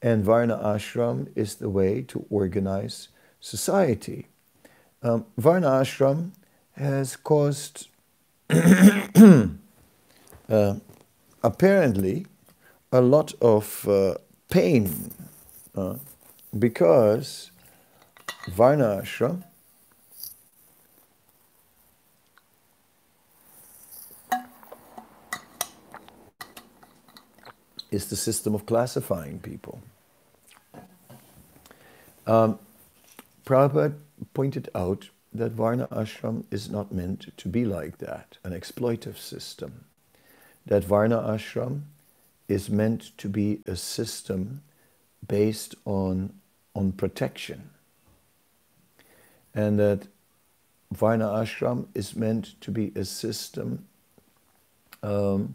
And 0.00 0.24
Varna 0.24 0.56
Ashram 0.56 1.28
is 1.36 1.56
the 1.56 1.68
way 1.68 2.00
to 2.04 2.24
organize 2.30 3.08
society. 3.38 4.28
Um, 5.02 5.26
Varna 5.36 5.66
Ashram 5.66 6.30
has 6.72 7.16
caused, 7.16 7.88
uh, 8.48 9.46
apparently, 11.42 12.24
a 12.92 13.00
lot 13.00 13.34
of 13.40 13.88
uh, 13.88 14.14
pain 14.48 15.12
uh, 15.76 15.94
because 16.58 17.50
Varna 18.48 19.02
Ashram 19.02 19.44
is 27.90 28.06
the 28.06 28.16
system 28.16 28.54
of 28.54 28.66
classifying 28.66 29.38
people. 29.38 29.80
Um, 32.26 32.58
Prabhupada 33.44 33.94
pointed 34.34 34.68
out 34.74 35.08
that 35.32 35.52
Varna 35.52 35.86
Ashram 35.88 36.44
is 36.50 36.70
not 36.70 36.92
meant 36.92 37.36
to 37.36 37.48
be 37.48 37.64
like 37.64 37.98
that, 37.98 38.38
an 38.44 38.52
exploitive 38.52 39.16
system. 39.16 39.84
That 40.66 40.84
Varna 40.84 41.18
Ashram 41.18 41.82
is 42.50 42.68
meant 42.68 43.16
to 43.16 43.28
be 43.28 43.60
a 43.66 43.76
system 43.76 44.60
based 45.28 45.76
on, 45.84 46.32
on 46.74 46.90
protection. 46.92 47.70
And 49.54 49.78
that 49.78 50.08
Varna 50.90 51.26
Ashram 51.26 51.86
is 51.94 52.16
meant 52.16 52.60
to 52.60 52.72
be 52.72 52.92
a 52.96 53.04
system 53.04 53.86
um, 55.04 55.54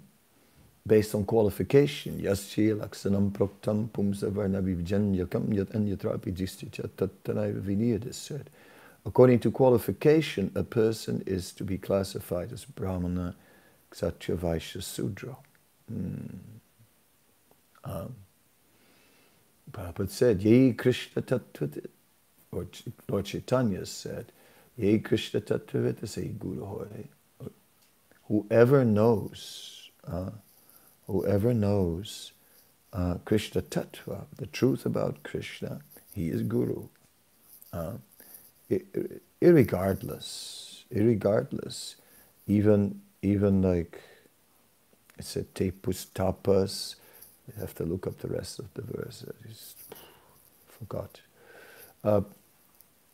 based 0.87 1.13
on 1.13 1.25
qualification. 1.25 2.19
Laksanam 2.19 3.31
proktam 3.31 3.89
yat 5.13 5.69
anyatrapi 5.69 6.33
said. 8.13 8.49
According 9.05 9.39
to 9.39 9.51
qualification, 9.51 10.51
a 10.55 10.63
person 10.63 11.21
is 11.27 11.51
to 11.51 11.63
be 11.65 11.77
classified 11.77 12.53
as 12.53 12.63
Brahmana, 12.65 13.35
Kshatriya, 13.91 14.39
Vaishya, 14.39 14.81
Sudra. 14.81 15.35
Hmm. 15.89 16.54
Um, 17.85 18.15
Prabhupada 19.71 20.09
said, 20.09 20.41
Ye 20.41 20.73
Krishna 20.73 21.21
Tattvata, 21.21 21.87
or 22.51 22.67
Lord 23.07 23.25
Chaitanya 23.25 23.85
said, 23.85 24.31
Ye 24.77 24.99
Krishna 24.99 25.41
Tattvata 25.41 26.07
say 26.07 26.27
Guru 26.27 26.65
Hoy. 26.65 27.07
Whoever 28.27 28.83
knows, 28.83 29.89
uh, 30.07 30.31
whoever 31.07 31.53
knows 31.53 32.31
uh, 32.93 33.15
Krishna 33.25 33.61
Tattva, 33.61 34.25
the 34.37 34.47
truth 34.47 34.85
about 34.85 35.23
Krishna, 35.23 35.81
he 36.13 36.29
is 36.29 36.41
Guru. 36.41 36.87
Uh, 37.71 37.93
irregardless, 39.41 40.85
irregardless, 40.91 41.95
even 42.47 43.01
even 43.21 43.61
like 43.61 44.01
it 45.17 45.25
said 45.25 45.53
tepus 45.55 46.05
tapas, 46.13 46.95
you 47.47 47.59
have 47.59 47.75
to 47.75 47.83
look 47.83 48.07
up 48.07 48.17
the 48.19 48.27
rest 48.27 48.59
of 48.59 48.73
the 48.73 48.81
verse. 48.81 49.25
I 49.27 49.47
just 49.47 49.77
forgot. 50.67 51.21
Uh, 52.03 52.21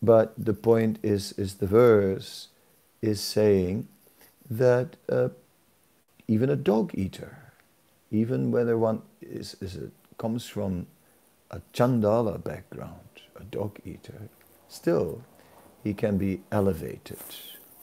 but 0.01 0.33
the 0.37 0.53
point 0.53 0.99
is, 1.03 1.33
is 1.33 1.55
the 1.55 1.67
verse 1.67 2.47
is 3.01 3.21
saying 3.21 3.87
that 4.49 4.95
uh, 5.09 5.29
even 6.27 6.49
a 6.49 6.55
dog 6.55 6.91
eater, 6.93 7.37
even 8.11 8.51
whether 8.51 8.77
one 8.77 9.01
is, 9.21 9.55
is 9.61 9.75
a, 9.75 9.91
comes 10.17 10.47
from 10.47 10.87
a 11.51 11.61
Chandala 11.73 12.43
background, 12.43 13.09
a 13.39 13.43
dog 13.43 13.79
eater, 13.85 14.29
still 14.67 15.23
he 15.83 15.93
can 15.93 16.17
be 16.17 16.41
elevated. 16.51 17.19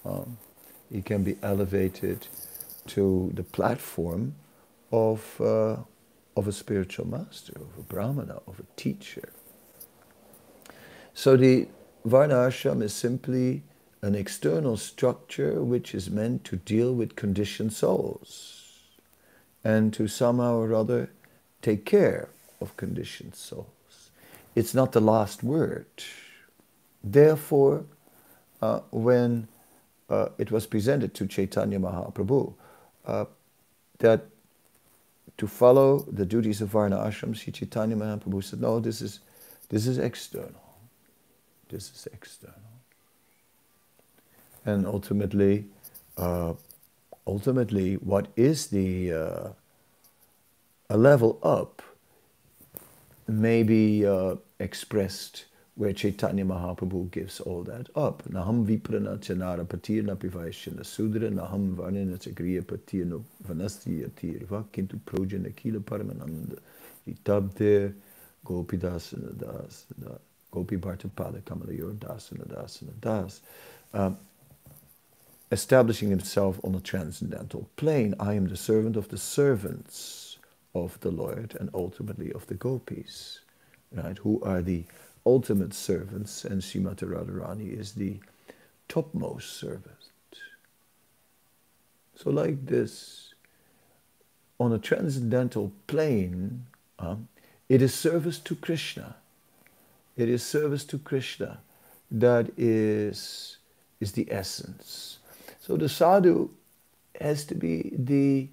Um, 0.05 0.39
he 0.91 1.03
can 1.03 1.23
be 1.23 1.37
elevated 1.43 2.27
to 2.89 3.31
the 3.35 3.43
platform 3.43 4.35
of 4.91 5.41
uh, 5.41 5.77
of 6.39 6.47
a 6.47 6.53
spiritual 6.53 7.07
master, 7.07 7.53
of 7.57 7.77
a 7.77 7.83
brahmana, 7.83 8.41
of 8.47 8.61
a 8.61 8.81
teacher. 8.81 9.31
So 11.13 11.37
the 11.37 11.67
Varna 12.05 12.35
ashram 12.35 12.81
is 12.81 12.95
simply 12.95 13.65
an 14.03 14.15
external 14.15 14.77
structure 14.77 15.61
which 15.65 15.97
is 15.97 16.09
meant 16.09 16.45
to 16.45 16.55
deal 16.55 16.95
with 16.95 17.17
conditioned 17.17 17.73
souls 17.73 18.63
and 19.65 19.93
to 19.93 20.07
somehow 20.07 20.59
or 20.59 20.73
other 20.75 21.11
take 21.61 21.85
care 21.85 22.29
of 22.61 22.77
conditioned 22.77 23.35
souls. 23.35 24.11
It's 24.55 24.75
not 24.75 24.93
the 24.93 25.01
last 25.01 25.43
word. 25.43 25.87
Therefore, 27.03 27.85
uh, 28.63 28.81
when 28.93 29.49
uh, 30.09 30.29
it 30.39 30.53
was 30.53 30.67
presented 30.67 31.15
to 31.15 31.27
Chaitanya 31.27 31.81
Mahaprabhu, 31.81 32.55
uh, 33.05 33.25
that 33.99 34.27
to 35.37 35.47
follow 35.47 36.01
the 36.11 36.27
duties 36.27 36.61
of 36.61 36.69
Varna 36.69 36.97
Ashram, 36.97 37.37
Sri 37.37 37.53
Chaitanya 37.53 37.97
Mahaprabhu 37.97 38.43
said, 38.43 38.61
no, 38.61 38.81
this 38.81 39.03
is, 39.03 39.21
this 39.69 39.87
is 39.87 39.99
external. 39.99 40.63
This 41.69 41.91
is 41.91 42.09
external. 42.13 42.55
And 44.65 44.87
ultimately, 44.87 45.67
uh, 46.17 46.55
ultimately, 47.27 47.95
what 47.95 48.29
is 48.37 48.69
the 48.69 49.13
uh, 49.13 49.49
a 50.91 50.97
level 50.97 51.39
up 51.43 51.83
may 53.27 53.63
be 53.63 54.07
uh, 54.07 54.37
expressed 54.59 55.45
where 55.79 55.93
Chaitanya 55.93 56.45
Mahaprabhu 56.45 57.09
gives 57.13 57.39
all 57.41 57.63
that 57.63 57.89
up. 57.95 58.25
Naham 58.25 58.67
viprana 58.67 59.17
chanara 59.19 59.65
patirna 59.65 60.17
pivaishana 60.17 60.85
sudra 60.85 61.31
naham 61.31 61.77
varnana 61.77 62.19
chakriya 62.19 62.63
patirna 62.63 63.23
vanasti 63.47 64.03
yatirva 64.03 64.65
kintu 64.73 64.99
projana 65.07 65.55
kila 65.55 65.79
paramananda 65.79 66.59
itabde 67.09 67.95
gopidasana 68.45 69.39
das 69.39 69.87
gopi 70.51 70.77
bharta 70.77 71.09
pada 71.15 71.41
kamalayor 71.43 71.95
dasana 71.95 72.45
dasana 72.49 72.91
das. 73.01 73.41
Um, 73.95 74.19
establishing 75.53 76.11
himself 76.11 76.59
on 76.65 76.75
a 76.75 76.81
transcendental 76.81 77.71
plane. 77.77 78.17
I 78.19 78.35
am 78.35 78.49
the 78.49 78.57
servant 78.57 78.97
of 78.97 79.09
the 79.11 79.17
servants 79.17 80.39
of 80.75 80.99
the 81.01 81.13
Lord 81.13 81.57
and 81.61 81.71
ultimately 81.73 82.33
of 82.33 82.49
the 82.49 82.55
gopis, 82.55 83.41
right? 83.93 84.19
Who 84.19 84.43
are 84.43 84.61
the 84.61 84.85
ultimate 85.29 85.75
servants, 85.75 86.45
and 86.45 86.63
Srimati 86.63 87.05
Radharani 87.05 87.79
is 87.79 87.93
the 87.93 88.19
topmost 88.89 89.59
servant. 89.59 89.85
So, 92.15 92.31
like 92.31 92.67
this, 92.67 93.35
on 94.59 94.73
a 94.73 94.79
transcendental 94.79 95.73
plane, 95.87 96.67
uh, 96.99 97.17
it 97.69 97.83
is 97.83 97.95
service 97.95 98.39
to 98.41 98.57
Krishna. 98.57 99.17
It 100.17 100.29
is 100.29 100.43
service 100.43 100.85
to 100.87 100.99
Krishna 100.99 101.61
that 102.11 102.51
is, 102.57 103.59
is 104.01 104.13
the 104.13 104.27
essence. 104.31 105.19
So 105.61 105.77
the 105.77 105.89
sadhu 105.89 106.51
has 107.21 107.45
to 107.47 107.55
be 107.55 107.93
the 107.97 108.49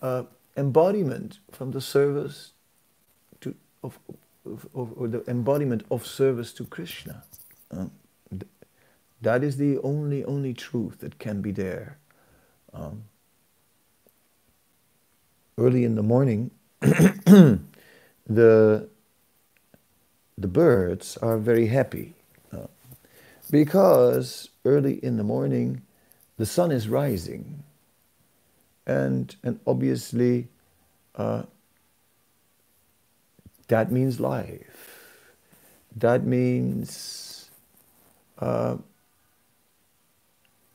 uh, 0.00 0.24
embodiment 0.56 1.38
from 1.50 1.72
the 1.72 1.80
service 1.80 2.52
to, 3.40 3.54
of, 3.82 3.98
or 4.72 5.08
the 5.08 5.24
embodiment 5.28 5.84
of 5.90 6.06
service 6.06 6.52
to 6.54 6.64
Krishna. 6.64 7.24
Um, 7.70 7.90
that 9.22 9.42
is 9.42 9.56
the 9.56 9.78
only 9.78 10.24
only 10.24 10.54
truth 10.54 10.98
that 11.00 11.18
can 11.18 11.40
be 11.40 11.50
there. 11.50 11.98
Um, 12.72 13.04
early 15.58 15.84
in 15.84 15.94
the 15.94 16.02
morning, 16.02 16.50
the 16.80 17.60
the 18.26 18.88
birds 20.38 21.16
are 21.18 21.38
very 21.38 21.66
happy 21.66 22.14
uh, 22.52 22.66
because 23.50 24.50
early 24.64 25.02
in 25.04 25.16
the 25.16 25.24
morning 25.24 25.82
the 26.36 26.46
sun 26.46 26.70
is 26.70 26.88
rising, 26.88 27.62
and 28.86 29.34
and 29.42 29.60
obviously. 29.66 30.48
Uh, 31.14 31.44
that 33.68 33.90
means 33.90 34.20
life. 34.20 35.02
That 35.96 36.24
means 36.24 37.50
uh, 38.38 38.76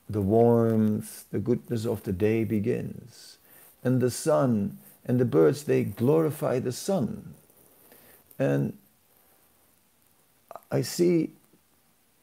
the 0.08 0.20
warmth, 0.20 1.24
the 1.30 1.38
goodness 1.38 1.86
of 1.86 2.02
the 2.02 2.12
day 2.12 2.44
begins. 2.44 3.38
And 3.84 4.00
the 4.00 4.10
sun 4.10 4.78
and 5.04 5.18
the 5.18 5.24
birds, 5.24 5.64
they 5.64 5.84
glorify 5.84 6.58
the 6.58 6.72
sun. 6.72 7.34
And 8.38 8.76
I 10.70 10.82
see 10.82 11.30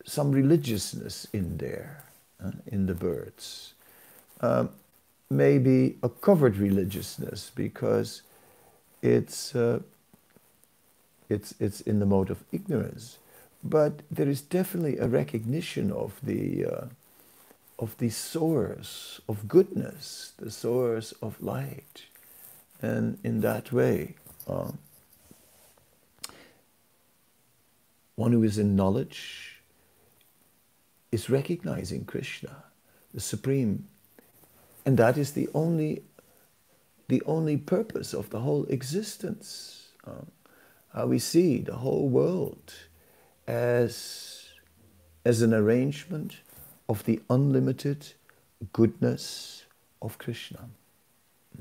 some 0.05 0.31
religiousness 0.31 1.27
in 1.33 1.57
there, 1.57 2.03
uh, 2.43 2.51
in 2.67 2.85
the 2.85 2.95
birds. 2.95 3.73
Uh, 4.41 4.67
maybe 5.29 5.97
a 6.01 6.09
covered 6.09 6.57
religiousness 6.57 7.51
because 7.53 8.23
it's 9.01 9.55
uh, 9.55 9.79
it's, 11.29 11.53
it's 11.59 11.81
in 11.81 11.99
the 11.99 12.05
mode 12.05 12.29
of 12.29 12.43
ignorance. 12.51 13.19
But 13.63 14.01
there 14.09 14.27
is 14.27 14.41
definitely 14.41 14.97
a 14.97 15.07
recognition 15.07 15.91
of 15.91 16.19
the, 16.23 16.65
uh, 16.65 16.85
of 17.77 17.97
the 17.97 18.09
source 18.09 19.21
of 19.27 19.47
goodness, 19.47 20.33
the 20.37 20.51
source 20.51 21.11
of 21.21 21.41
light. 21.41 22.05
And 22.81 23.19
in 23.23 23.41
that 23.41 23.71
way, 23.71 24.15
uh, 24.47 24.71
one 28.15 28.31
who 28.31 28.43
is 28.43 28.57
in 28.57 28.75
knowledge 28.75 29.61
is 31.11 31.29
recognizing 31.29 32.05
Krishna, 32.05 32.63
the 33.13 33.21
Supreme. 33.21 33.87
And 34.85 34.97
that 34.97 35.17
is 35.17 35.31
the 35.31 35.49
only, 35.53 36.03
the 37.07 37.21
only 37.25 37.57
purpose 37.57 38.13
of 38.13 38.29
the 38.29 38.39
whole 38.39 38.65
existence. 38.65 39.87
How 40.93 41.05
we 41.05 41.19
see 41.19 41.59
the 41.59 41.75
whole 41.75 42.09
world 42.09 42.73
as, 43.47 44.49
as 45.23 45.41
an 45.41 45.53
arrangement 45.53 46.37
of 46.87 47.03
the 47.05 47.21
unlimited 47.29 48.13
goodness 48.73 49.65
of 50.01 50.17
Krishna. 50.17 50.69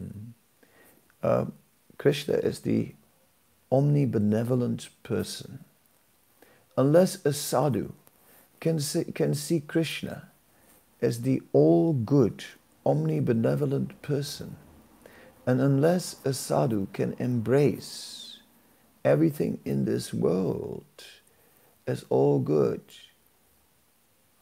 Mm. 0.01 0.33
Uh, 1.23 1.45
Krishna 1.99 2.35
is 2.35 2.61
the 2.61 2.95
omnibenevolent 3.71 4.88
person. 5.03 5.64
Unless 6.77 7.25
a 7.27 7.33
sadhu 7.33 7.93
can 8.61 8.81
see, 8.81 9.05
can 9.05 9.35
see 9.35 9.61
Krishna 9.61 10.31
as 11.03 11.23
the 11.23 11.43
all 11.53 11.93
good, 11.93 12.45
omnibenevolent 12.87 13.91
person, 14.01 14.57
and 15.47 15.61
unless 15.61 16.17
a 16.25 16.33
sadhu 16.33 16.87
can 16.93 17.14
embrace 17.19 18.18
everything 19.05 19.61
in 19.65 19.85
this 19.85 20.13
world 20.13 20.85
as 21.87 22.05
all 22.09 22.39
good, 22.39 22.83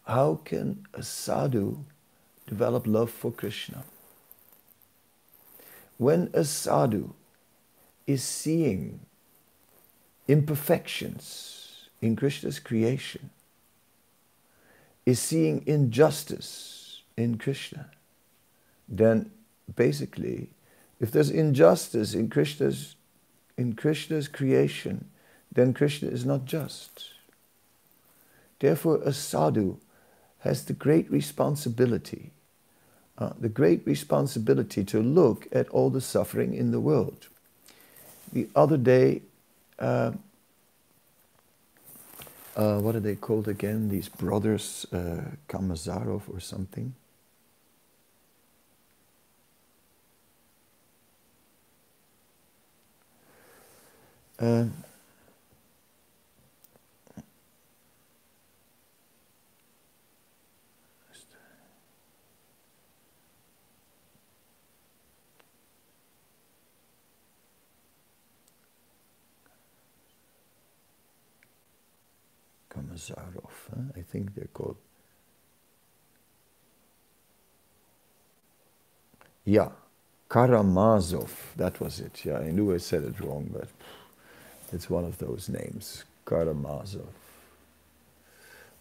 how 0.06 0.40
can 0.44 0.86
a 0.94 1.02
sadhu 1.02 1.84
develop 2.46 2.86
love 2.86 3.10
for 3.10 3.30
Krishna? 3.30 3.84
When 5.98 6.30
a 6.34 6.44
sadhu 6.44 7.14
is 8.06 8.22
seeing 8.22 9.00
imperfections 10.28 11.88
in 12.00 12.16
Krishna's 12.16 12.58
creation, 12.58 13.30
is 15.04 15.20
seeing 15.20 15.62
injustice 15.66 17.02
in 17.16 17.38
Krishna, 17.38 17.90
then 18.88 19.30
basically, 19.74 20.50
if 21.00 21.10
there's 21.10 21.30
injustice 21.30 22.14
in 22.14 22.28
Krishna's 22.28 22.96
in 23.56 23.74
Krishna's 23.74 24.28
creation, 24.28 25.06
then 25.52 25.72
Krishna 25.72 26.08
is 26.08 26.24
not 26.24 26.44
just. 26.44 27.10
Therefore, 28.58 29.00
a 29.04 29.12
sadhu 29.12 29.78
has 30.40 30.64
the 30.64 30.72
great 30.72 31.10
responsibility, 31.10 32.30
uh, 33.18 33.30
the 33.38 33.48
great 33.48 33.86
responsibility 33.86 34.84
to 34.84 35.02
look 35.02 35.46
at 35.52 35.68
all 35.70 35.90
the 35.90 36.00
suffering 36.00 36.54
in 36.54 36.70
the 36.70 36.80
world. 36.80 37.28
The 38.32 38.48
other 38.54 38.76
day, 38.76 39.22
uh, 39.78 40.12
uh, 42.56 42.78
what 42.78 42.96
are 42.96 43.00
they 43.00 43.14
called 43.14 43.48
again? 43.48 43.88
These 43.88 44.08
brothers, 44.08 44.86
uh, 44.92 45.22
Kamazarov 45.48 46.22
or 46.32 46.40
something. 46.40 46.94
Kamazarov, 72.70 73.54
huh? 73.70 73.82
I 73.96 74.02
think 74.02 74.34
they're 74.34 74.48
called. 74.54 74.76
Yeah, 79.44 79.70
Karamazov, 80.30 81.30
that 81.56 81.80
was 81.80 82.00
it. 82.00 82.24
Yeah, 82.24 82.38
I 82.38 82.50
knew 82.52 82.74
I 82.74 82.78
said 82.78 83.04
it 83.04 83.20
wrong, 83.20 83.50
but. 83.52 83.68
It's 84.72 84.90
one 84.90 85.04
of 85.04 85.18
those 85.18 85.48
names, 85.48 86.04
Karamazov. 86.24 87.06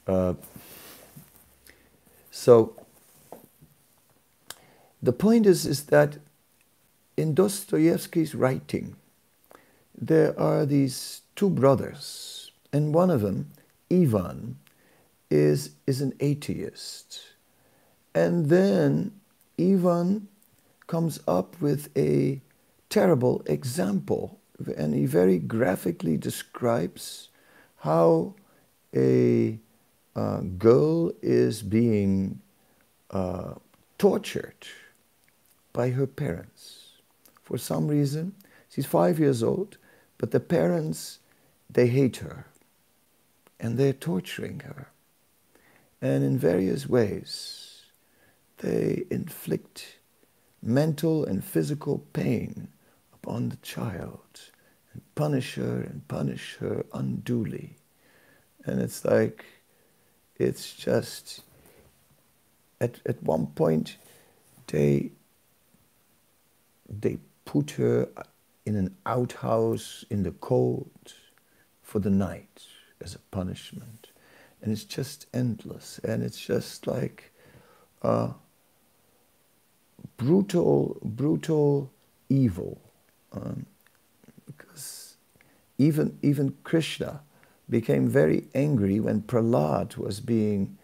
Uh, 0.07 0.33
so 2.31 2.73
the 5.01 5.13
point 5.13 5.45
is, 5.45 5.65
is 5.65 5.85
that 5.85 6.17
in 7.17 7.33
Dostoevsky's 7.33 8.35
writing, 8.35 8.95
there 9.97 10.37
are 10.39 10.65
these 10.65 11.21
two 11.35 11.49
brothers, 11.49 12.51
and 12.73 12.93
one 12.93 13.09
of 13.09 13.21
them, 13.21 13.51
Ivan, 13.91 14.57
is, 15.29 15.71
is 15.87 16.01
an 16.01 16.13
atheist. 16.19 17.21
And 18.13 18.47
then 18.47 19.11
Ivan 19.59 20.27
comes 20.87 21.19
up 21.27 21.59
with 21.61 21.89
a 21.97 22.41
terrible 22.89 23.43
example, 23.45 24.39
and 24.77 24.93
he 24.93 25.05
very 25.05 25.37
graphically 25.37 26.17
describes 26.17 27.29
how 27.77 28.33
a 28.95 29.59
uh, 30.15 30.39
girl 30.57 31.11
is 31.21 31.61
being 31.61 32.39
uh, 33.11 33.55
tortured 33.97 34.67
by 35.73 35.89
her 35.89 36.07
parents. 36.07 36.93
For 37.43 37.57
some 37.57 37.87
reason, 37.87 38.33
she's 38.69 38.85
five 38.85 39.19
years 39.19 39.43
old, 39.43 39.77
but 40.17 40.31
the 40.31 40.39
parents, 40.39 41.19
they 41.69 41.87
hate 41.87 42.17
her 42.17 42.45
and 43.59 43.77
they're 43.77 43.93
torturing 43.93 44.61
her. 44.61 44.87
And 46.01 46.23
in 46.23 46.37
various 46.37 46.87
ways, 46.87 47.83
they 48.57 49.05
inflict 49.09 49.97
mental 50.61 51.25
and 51.25 51.43
physical 51.43 51.99
pain 52.13 52.69
upon 53.25 53.49
the 53.49 53.57
child 53.57 54.39
and 54.93 55.01
punish 55.15 55.55
her 55.55 55.81
and 55.81 56.07
punish 56.07 56.57
her 56.59 56.85
unduly. 56.93 57.75
And 58.65 58.79
it's 58.79 59.03
like, 59.03 59.45
it's 60.37 60.73
just, 60.73 61.41
at, 62.79 62.99
at 63.05 63.21
one 63.23 63.47
point, 63.47 63.97
they 64.67 65.11
they 66.87 67.17
put 67.45 67.71
her 67.71 68.07
in 68.65 68.75
an 68.75 68.95
outhouse 69.05 70.05
in 70.09 70.21
the 70.23 70.31
cold 70.31 71.13
for 71.81 71.99
the 71.99 72.09
night 72.09 72.61
as 73.01 73.15
a 73.15 73.19
punishment. 73.31 74.09
And 74.61 74.71
it's 74.71 74.83
just 74.83 75.25
endless. 75.33 75.99
And 76.03 76.23
it's 76.23 76.39
just 76.39 76.85
like 76.85 77.31
uh, 78.03 78.33
brutal, 80.17 80.97
brutal 81.03 81.91
evil. 82.29 82.84
Um, 83.35 83.65
because 84.45 85.17
even, 85.77 86.17
even 86.21 86.55
Krishna 86.63 87.21
became 87.69 88.07
very 88.07 88.45
angry 88.53 88.99
when 88.99 89.21
Prahlad 89.21 89.97
was 89.97 90.19
being 90.19 90.77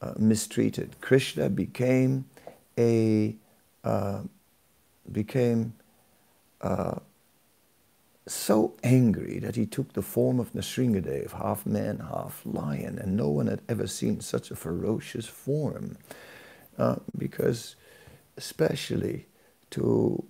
uh, 0.00 0.12
mistreated. 0.18 0.96
Krishna 1.00 1.48
became 1.48 2.26
a 2.78 3.34
uh, 3.82 4.20
became 5.10 5.74
uh, 6.60 6.96
so 8.26 8.74
angry 8.82 9.38
that 9.38 9.54
he 9.54 9.64
took 9.66 9.92
the 9.92 10.02
form 10.02 10.40
of 10.40 10.52
Nrsingadev, 10.52 11.32
half 11.32 11.64
man, 11.64 11.98
half 12.00 12.42
lion, 12.44 12.98
and 12.98 13.16
no 13.16 13.28
one 13.28 13.46
had 13.46 13.60
ever 13.68 13.86
seen 13.86 14.20
such 14.20 14.50
a 14.50 14.56
ferocious 14.56 15.26
form. 15.26 15.96
Uh, 16.76 16.96
because 17.16 17.76
especially 18.36 19.26
to, 19.70 20.22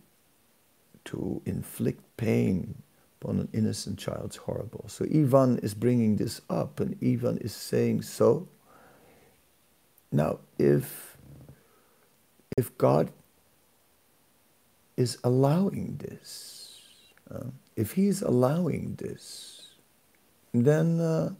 to 1.07 1.43
inflict 1.45 2.03
pain 2.17 2.83
upon 3.21 3.41
an 3.41 3.49
innocent 3.53 3.99
child 3.99 4.31
is 4.31 4.37
horrible. 4.37 4.85
So 4.89 5.05
Ivan 5.05 5.59
is 5.59 5.75
bringing 5.75 6.17
this 6.17 6.41
up, 6.51 6.81
and 6.81 6.97
Ivan 7.03 7.39
is 7.39 7.55
saying 7.55 8.03
so. 8.03 8.49
Now, 10.13 10.39
if, 10.59 11.17
if 12.57 12.77
God 12.79 13.11
is 14.97 15.19
allowing 15.25 15.97
this, 15.97 16.81
uh, 17.31 17.51
if 17.75 17.93
he's 17.93 18.23
allowing 18.23 18.95
this, 18.97 19.75
then 20.53 21.01
uh, 21.01 21.31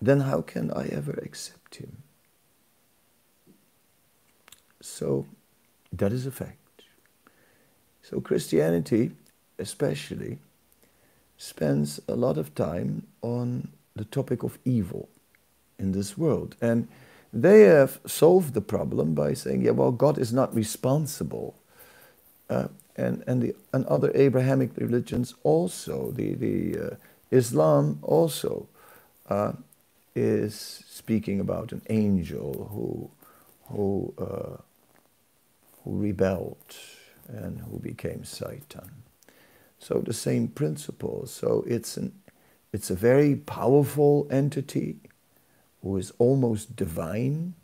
then 0.00 0.20
how 0.20 0.42
can 0.42 0.72
I 0.72 0.88
ever 0.88 1.12
accept 1.22 1.76
him? 1.76 2.02
So 4.80 5.26
that 5.92 6.12
is 6.12 6.26
a 6.26 6.32
fact. 6.32 6.61
So 8.12 8.20
Christianity, 8.20 9.12
especially, 9.58 10.38
spends 11.38 11.98
a 12.06 12.14
lot 12.14 12.36
of 12.36 12.54
time 12.54 13.06
on 13.22 13.68
the 13.96 14.04
topic 14.04 14.42
of 14.42 14.58
evil 14.66 15.08
in 15.78 15.92
this 15.92 16.18
world. 16.18 16.54
And 16.60 16.88
they 17.32 17.62
have 17.62 18.00
solved 18.06 18.52
the 18.52 18.60
problem 18.60 19.14
by 19.14 19.32
saying, 19.32 19.62
yeah, 19.62 19.70
well, 19.70 19.92
God 19.92 20.18
is 20.18 20.30
not 20.30 20.54
responsible. 20.54 21.54
Uh, 22.50 22.68
and, 22.96 23.24
and, 23.26 23.40
the, 23.40 23.56
and 23.72 23.86
other 23.86 24.12
Abrahamic 24.14 24.76
religions 24.76 25.34
also, 25.42 26.10
the, 26.10 26.34
the 26.34 26.78
uh, 26.78 26.96
Islam 27.30 27.98
also 28.02 28.68
uh, 29.30 29.52
is 30.14 30.84
speaking 30.86 31.40
about 31.40 31.72
an 31.72 31.80
angel 31.88 32.68
who, 32.72 33.10
who, 33.74 34.12
uh, 34.18 34.60
who 35.82 35.98
rebelled 35.98 36.58
and 37.32 37.60
who 37.60 37.78
became 37.78 38.24
Satan. 38.24 39.02
So 39.78 40.00
the 40.00 40.12
same 40.12 40.48
principle. 40.48 41.26
So 41.26 41.64
it's, 41.66 41.96
an, 41.96 42.12
it's 42.72 42.90
a 42.90 42.94
very 42.94 43.34
powerful 43.34 44.26
entity 44.30 44.96
who 45.82 45.96
is 45.96 46.12
almost 46.18 46.76
divine 46.76 47.54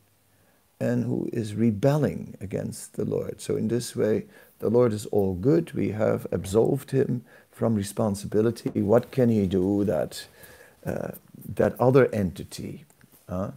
and 0.81 1.04
who 1.04 1.28
is 1.33 1.54
rebelling 1.54 2.37
against 2.40 2.94
the 2.94 3.04
Lord. 3.04 3.40
So, 3.40 3.57
in 3.57 3.68
this 3.68 3.96
way, 3.96 4.26
the 4.61 4.70
Lord 4.70 4.92
is 4.92 5.07
all 5.07 5.35
good. 5.35 5.72
We 5.72 5.90
have 5.90 6.26
absolved 6.31 6.92
him 6.92 7.24
from 7.50 7.74
responsibility. 7.74 8.83
What 8.83 9.11
can 9.11 9.28
he 9.28 9.46
do 9.46 9.85
that 9.85 10.26
uh, 10.87 11.12
that 11.54 11.78
other 11.81 12.09
entity, 12.12 12.85
uh, 13.28 13.50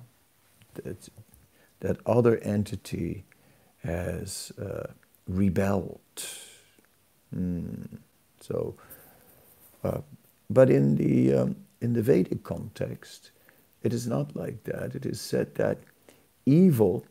that, 0.75 1.09
that 1.81 1.97
other 2.05 2.37
entity 2.37 3.23
has 3.83 4.51
uh, 4.61 4.87
rebelled? 5.27 5.99
Mm. 7.35 7.99
So, 8.39 8.75
uh, 9.83 10.01
but 10.49 10.69
in 10.69 10.95
the 10.95 11.33
um, 11.33 11.55
in 11.79 11.93
the 11.93 12.01
Vedic 12.01 12.43
context, 12.43 13.31
it 13.83 13.93
is 13.93 14.07
not 14.07 14.35
like 14.35 14.63
that. 14.63 14.95
It 14.95 15.05
is 15.05 15.21
said 15.21 15.55
that 15.55 15.79
evil 16.45 17.05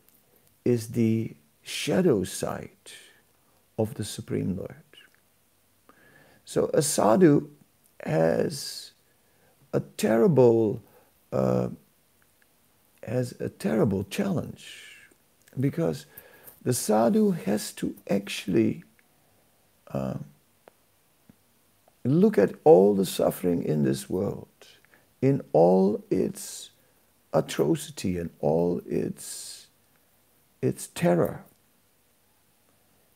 is 0.65 0.89
the 0.89 1.35
shadow 1.63 2.25
side 2.25 2.93
of 3.79 3.95
the 3.95 4.05
Supreme 4.05 4.57
Lord. 4.57 4.75
So 6.45 6.71
a 6.75 6.83
sadhu 6.83 7.49
has 8.05 8.93
a 9.73 9.81
terrible 9.81 10.83
uh, 11.33 11.69
has 13.07 13.33
a 13.41 13.49
terrible 13.49 14.05
challenge 14.05 14.97
because 15.59 16.07
the 16.63 16.75
sadhu 16.75 17.31
has 17.31 17.73
to 17.73 17.95
actually 18.09 18.85
uh, 19.93 20.19
look 22.05 22.39
at 22.39 22.55
all 22.65 22.95
the 22.95 23.07
suffering 23.07 23.63
in 23.63 23.83
this 23.83 24.09
world 24.09 24.49
in 25.21 25.43
all 25.53 26.03
its 26.11 26.71
atrocity 27.33 28.19
and 28.19 28.31
all 28.41 28.81
its, 28.87 29.67
its 30.63 30.89
terror, 30.89 31.45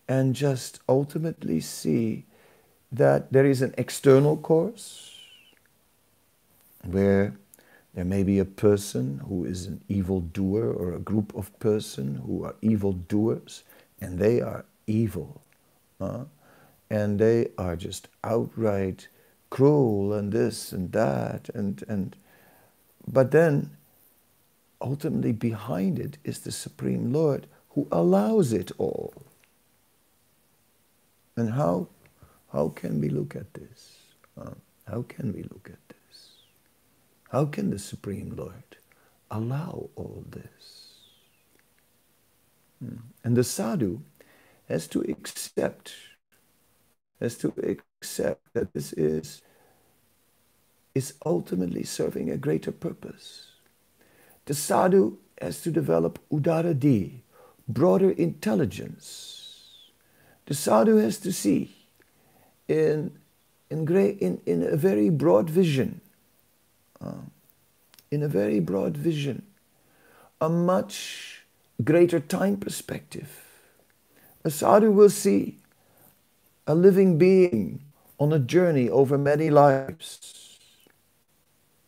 and 0.06 0.34
just 0.34 0.80
ultimately 0.88 1.60
see 1.60 2.24
that 2.92 3.32
there 3.32 3.46
is 3.46 3.62
an 3.62 3.74
external 3.78 4.36
cause 4.36 5.18
where 6.84 7.34
there 7.94 8.04
may 8.04 8.22
be 8.22 8.38
a 8.38 8.44
person 8.44 9.20
who 9.28 9.44
is 9.44 9.66
an 9.66 9.80
evil 9.88 10.20
doer 10.20 10.72
or 10.72 10.92
a 10.94 10.98
group 10.98 11.34
of 11.36 11.56
person 11.58 12.16
who 12.26 12.44
are 12.44 12.56
evil 12.60 12.92
doers 12.92 13.62
and 14.00 14.18
they 14.18 14.40
are 14.40 14.64
evil. 14.86 15.40
Uh, 16.00 16.24
and 16.90 17.18
they 17.18 17.48
are 17.56 17.76
just 17.76 18.08
outright 18.22 19.08
cruel 19.50 20.12
and 20.12 20.32
this 20.32 20.72
and 20.72 20.92
that 20.92 21.48
and 21.54 21.84
and 21.88 22.16
but 23.06 23.30
then 23.30 23.76
ultimately 24.80 25.32
behind 25.32 25.98
it 25.98 26.18
is 26.24 26.40
the 26.40 26.52
supreme 26.52 27.12
lord 27.12 27.46
who 27.70 27.86
allows 27.92 28.52
it 28.52 28.70
all 28.78 29.14
and 31.36 31.50
how 31.50 31.86
how 32.52 32.68
can 32.68 33.00
we 33.00 33.08
look 33.08 33.36
at 33.36 33.52
this 33.54 33.98
how 34.86 35.02
can 35.08 35.32
we 35.32 35.42
look 35.44 35.70
at 35.72 35.83
how 37.34 37.44
can 37.44 37.70
the 37.70 37.78
supreme 37.78 38.34
lord 38.36 38.76
allow 39.30 39.88
all 39.96 40.24
this 40.30 40.66
hmm. 42.78 42.96
and 43.24 43.36
the 43.36 43.44
sadhu 43.44 43.92
has 44.68 44.86
to 44.88 45.00
accept 45.14 45.94
has 47.20 47.36
to 47.36 47.52
accept 47.72 48.52
that 48.54 48.72
this 48.72 48.92
is 48.94 49.42
is 50.94 51.14
ultimately 51.26 51.82
serving 51.82 52.30
a 52.30 52.36
greater 52.36 52.70
purpose. 52.70 53.46
The 54.46 54.54
sadhu 54.54 55.18
has 55.40 55.60
to 55.62 55.70
develop 55.70 56.18
udaradi, 56.30 57.20
broader 57.66 58.10
intelligence. 58.10 59.90
The 60.46 60.54
sadhu 60.54 60.96
has 60.98 61.18
to 61.18 61.32
see 61.32 61.74
in, 62.68 63.18
in, 63.70 63.84
great, 63.84 64.18
in, 64.20 64.40
in 64.46 64.62
a 64.62 64.76
very 64.76 65.10
broad 65.10 65.50
vision, 65.50 66.00
uh, 67.04 67.12
in 68.10 68.22
a 68.22 68.28
very 68.28 68.60
broad 68.60 68.96
vision, 68.96 69.42
a 70.40 70.48
much 70.48 71.44
greater 71.82 72.20
time 72.20 72.56
perspective. 72.56 73.42
A 74.44 74.50
sadhu 74.50 74.90
will 74.90 75.10
see 75.10 75.58
a 76.66 76.74
living 76.74 77.18
being 77.18 77.80
on 78.18 78.32
a 78.32 78.38
journey 78.38 78.88
over 78.88 79.18
many 79.18 79.50
lives. 79.50 80.58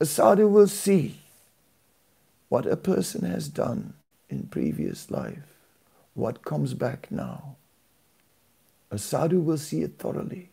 A 0.01 0.07
sadhu 0.07 0.49
will 0.49 0.69
see 0.69 1.21
what 2.49 2.67
a 2.67 2.77
person 2.77 3.25
has 3.25 3.49
done 3.49 3.95
in 4.29 4.49
previous 4.49 5.11
life, 5.11 5.47
what 6.15 6.45
comes 6.45 6.75
back 6.75 7.09
now. 7.11 7.57
A 8.91 8.99
sadhu 8.99 9.41
will 9.41 9.59
see 9.59 9.83
it 9.83 9.99
thoroughly, 9.99 10.51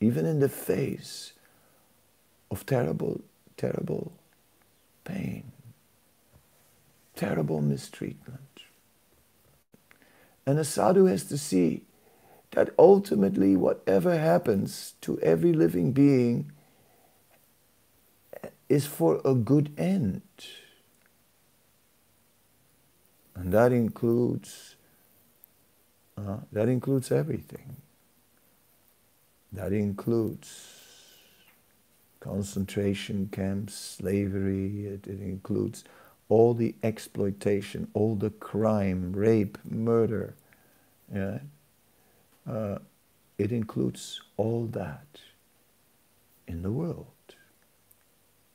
even 0.00 0.26
in 0.26 0.40
the 0.40 0.48
face 0.48 1.32
of 2.50 2.66
terrible, 2.66 3.20
terrible 3.60 4.12
pain, 5.04 5.52
terrible 7.14 7.60
mistreatment. 7.60 8.62
And 10.46 10.58
a 10.58 10.64
sadhu 10.64 11.04
has 11.04 11.24
to 11.24 11.36
see 11.36 11.84
that 12.52 12.70
ultimately, 12.78 13.54
whatever 13.56 14.18
happens 14.18 14.94
to 15.02 15.20
every 15.20 15.52
living 15.52 15.92
being 15.92 16.50
is 18.68 18.86
for 18.86 19.20
a 19.24 19.34
good 19.34 19.72
end. 19.76 20.22
And 23.34 23.52
that 23.52 23.72
includes 23.72 24.76
uh, 26.16 26.38
that 26.52 26.68
includes 26.68 27.12
everything. 27.12 27.76
That 29.52 29.72
includes 29.72 30.79
concentration 32.20 33.28
camps, 33.32 33.74
slavery, 33.74 34.86
it, 34.86 35.06
it, 35.06 35.20
includes 35.20 35.84
all 36.28 36.54
the 36.54 36.74
exploitation, 36.82 37.88
all 37.94 38.14
the 38.14 38.30
crime, 38.30 39.12
rape, 39.12 39.58
murder. 39.64 40.34
Yeah? 41.12 41.38
Uh, 42.48 42.78
it 43.38 43.52
includes 43.52 44.20
all 44.36 44.66
that 44.66 45.06
in 46.46 46.62
the 46.62 46.70
world. 46.70 47.06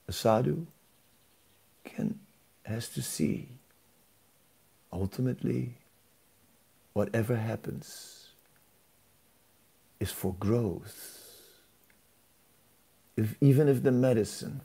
A 0.08 0.14
sadhu 0.14 0.68
can, 1.84 2.20
has 2.64 2.88
to 2.90 3.02
see 3.02 3.50
ultimately 4.94 5.74
whatever 6.94 7.36
happens 7.36 8.28
is 10.00 10.12
for 10.12 10.36
growth 10.40 11.25
if, 13.18 13.36
even 13.42 13.68
if 13.68 13.84
the 13.84 13.92
medicine 13.92 14.62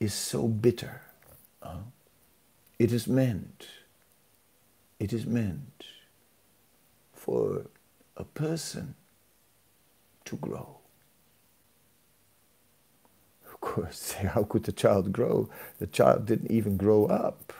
is 0.00 0.14
so 0.14 0.48
bitter, 0.48 1.02
uh, 1.62 1.78
it 2.78 2.92
is 2.92 3.06
meant, 3.06 3.66
it 4.98 5.12
is 5.12 5.26
meant 5.26 5.84
for 7.12 7.66
a 8.16 8.24
person 8.24 8.94
to 10.24 10.36
grow. 10.36 10.78
Of 13.46 13.60
course, 13.60 14.12
how 14.34 14.44
could 14.44 14.64
the 14.64 14.72
child 14.72 15.12
grow? 15.12 15.48
The 15.78 15.86
child 15.86 16.26
didn't 16.26 16.50
even 16.50 16.76
grow 16.76 17.06
up. 17.06 17.52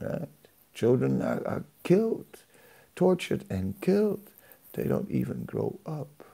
Right? 0.00 0.28
Children 0.74 1.22
are, 1.22 1.46
are 1.46 1.64
killed, 1.82 2.44
tortured 2.94 3.44
and 3.50 3.80
killed. 3.80 4.30
They 4.74 4.84
don't 4.84 5.10
even 5.10 5.44
grow 5.44 5.78
up. 5.86 6.24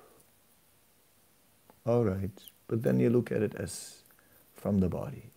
All 1.86 2.04
right. 2.04 2.30
But 2.68 2.82
then 2.82 3.00
you 3.00 3.10
look 3.10 3.30
at 3.30 3.42
it 3.42 3.54
as 3.56 3.98
from 4.54 4.78
the 4.78 4.88
body. 4.88 5.30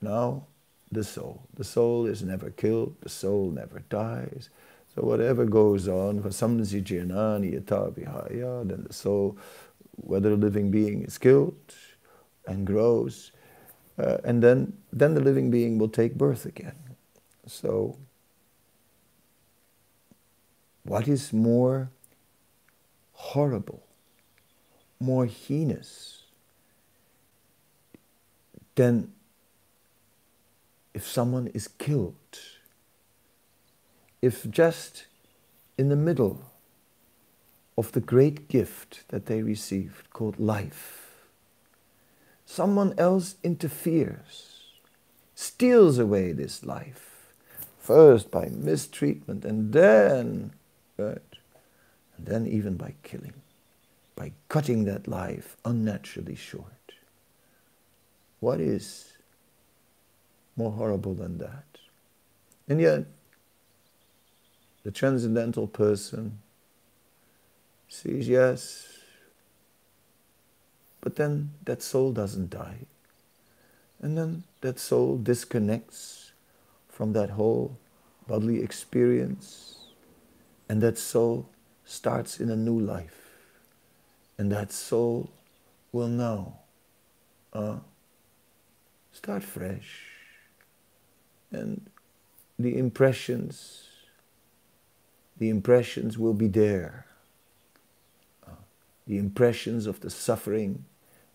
Now, 0.00 0.46
the 0.90 1.04
soul. 1.04 1.42
The 1.54 1.64
soul 1.64 2.06
is 2.06 2.22
never 2.22 2.50
killed, 2.50 2.96
the 3.00 3.08
soul 3.08 3.50
never 3.50 3.80
dies. 3.88 4.50
So 4.94 5.02
whatever 5.02 5.46
goes 5.46 5.88
on, 5.88 6.22
for 6.22 6.30
some 6.30 6.60
zijananiha, 6.60 8.68
then 8.68 8.84
the 8.86 8.92
soul, 8.92 9.38
whether 9.96 10.32
a 10.32 10.36
living 10.36 10.70
being 10.70 11.02
is 11.02 11.16
killed 11.16 11.56
and 12.46 12.66
grows, 12.66 13.32
uh, 13.98 14.18
and 14.24 14.42
then, 14.42 14.74
then 14.92 15.14
the 15.14 15.20
living 15.20 15.50
being 15.50 15.78
will 15.78 15.88
take 15.88 16.14
birth 16.14 16.44
again. 16.44 16.76
So, 17.46 17.96
what 20.82 21.08
is 21.08 21.32
more 21.32 21.90
horrible 23.12 23.82
more 25.02 25.26
heinous 25.26 26.22
than 28.74 29.12
if 30.94 31.06
someone 31.06 31.48
is 31.48 31.68
killed. 31.68 32.14
If 34.20 34.48
just 34.50 35.06
in 35.76 35.88
the 35.88 35.96
middle 35.96 36.44
of 37.76 37.92
the 37.92 38.00
great 38.00 38.48
gift 38.48 39.04
that 39.08 39.26
they 39.26 39.42
received 39.42 40.10
called 40.10 40.38
life, 40.38 41.26
someone 42.46 42.94
else 42.96 43.36
interferes, 43.42 44.60
steals 45.34 45.98
away 45.98 46.32
this 46.32 46.64
life, 46.64 47.32
first 47.78 48.30
by 48.30 48.46
mistreatment 48.46 49.44
and 49.44 49.72
then, 49.72 50.52
right, 50.96 51.18
and 52.16 52.26
then 52.26 52.46
even 52.46 52.76
by 52.76 52.94
killing 53.02 53.41
by 54.22 54.30
cutting 54.46 54.84
that 54.84 55.08
life 55.08 55.56
unnaturally 55.64 56.36
short. 56.36 56.92
What 58.38 58.60
is 58.60 59.14
more 60.54 60.70
horrible 60.70 61.12
than 61.12 61.38
that? 61.38 61.64
And 62.68 62.80
yet, 62.80 63.06
the 64.84 64.92
transcendental 64.92 65.66
person 65.66 66.38
sees, 67.88 68.28
yes, 68.28 68.86
but 71.00 71.16
then 71.16 71.50
that 71.64 71.82
soul 71.82 72.12
doesn't 72.12 72.50
die. 72.50 72.86
And 74.00 74.16
then 74.16 74.44
that 74.60 74.78
soul 74.78 75.18
disconnects 75.18 76.30
from 76.88 77.12
that 77.14 77.30
whole 77.30 77.76
bodily 78.28 78.62
experience, 78.62 79.86
and 80.68 80.80
that 80.80 80.96
soul 80.96 81.48
starts 81.84 82.38
in 82.38 82.50
a 82.50 82.56
new 82.56 82.78
life. 82.78 83.21
And 84.38 84.50
that 84.50 84.72
soul 84.72 85.30
will 85.92 86.08
know. 86.08 86.56
Uh, 87.52 87.76
start 89.12 89.42
fresh. 89.42 90.06
And 91.50 91.88
the 92.58 92.78
impressions, 92.78 93.88
the 95.36 95.50
impressions 95.50 96.18
will 96.18 96.34
be 96.34 96.48
there. 96.48 97.06
Uh, 98.46 98.52
the 99.06 99.18
impressions 99.18 99.86
of 99.86 100.00
the 100.00 100.10
suffering 100.10 100.84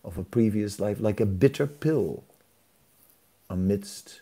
of 0.04 0.18
a 0.18 0.24
previous 0.24 0.80
life, 0.80 1.00
like 1.00 1.20
a 1.20 1.26
bitter 1.26 1.66
pill 1.66 2.24
amidst 3.48 4.20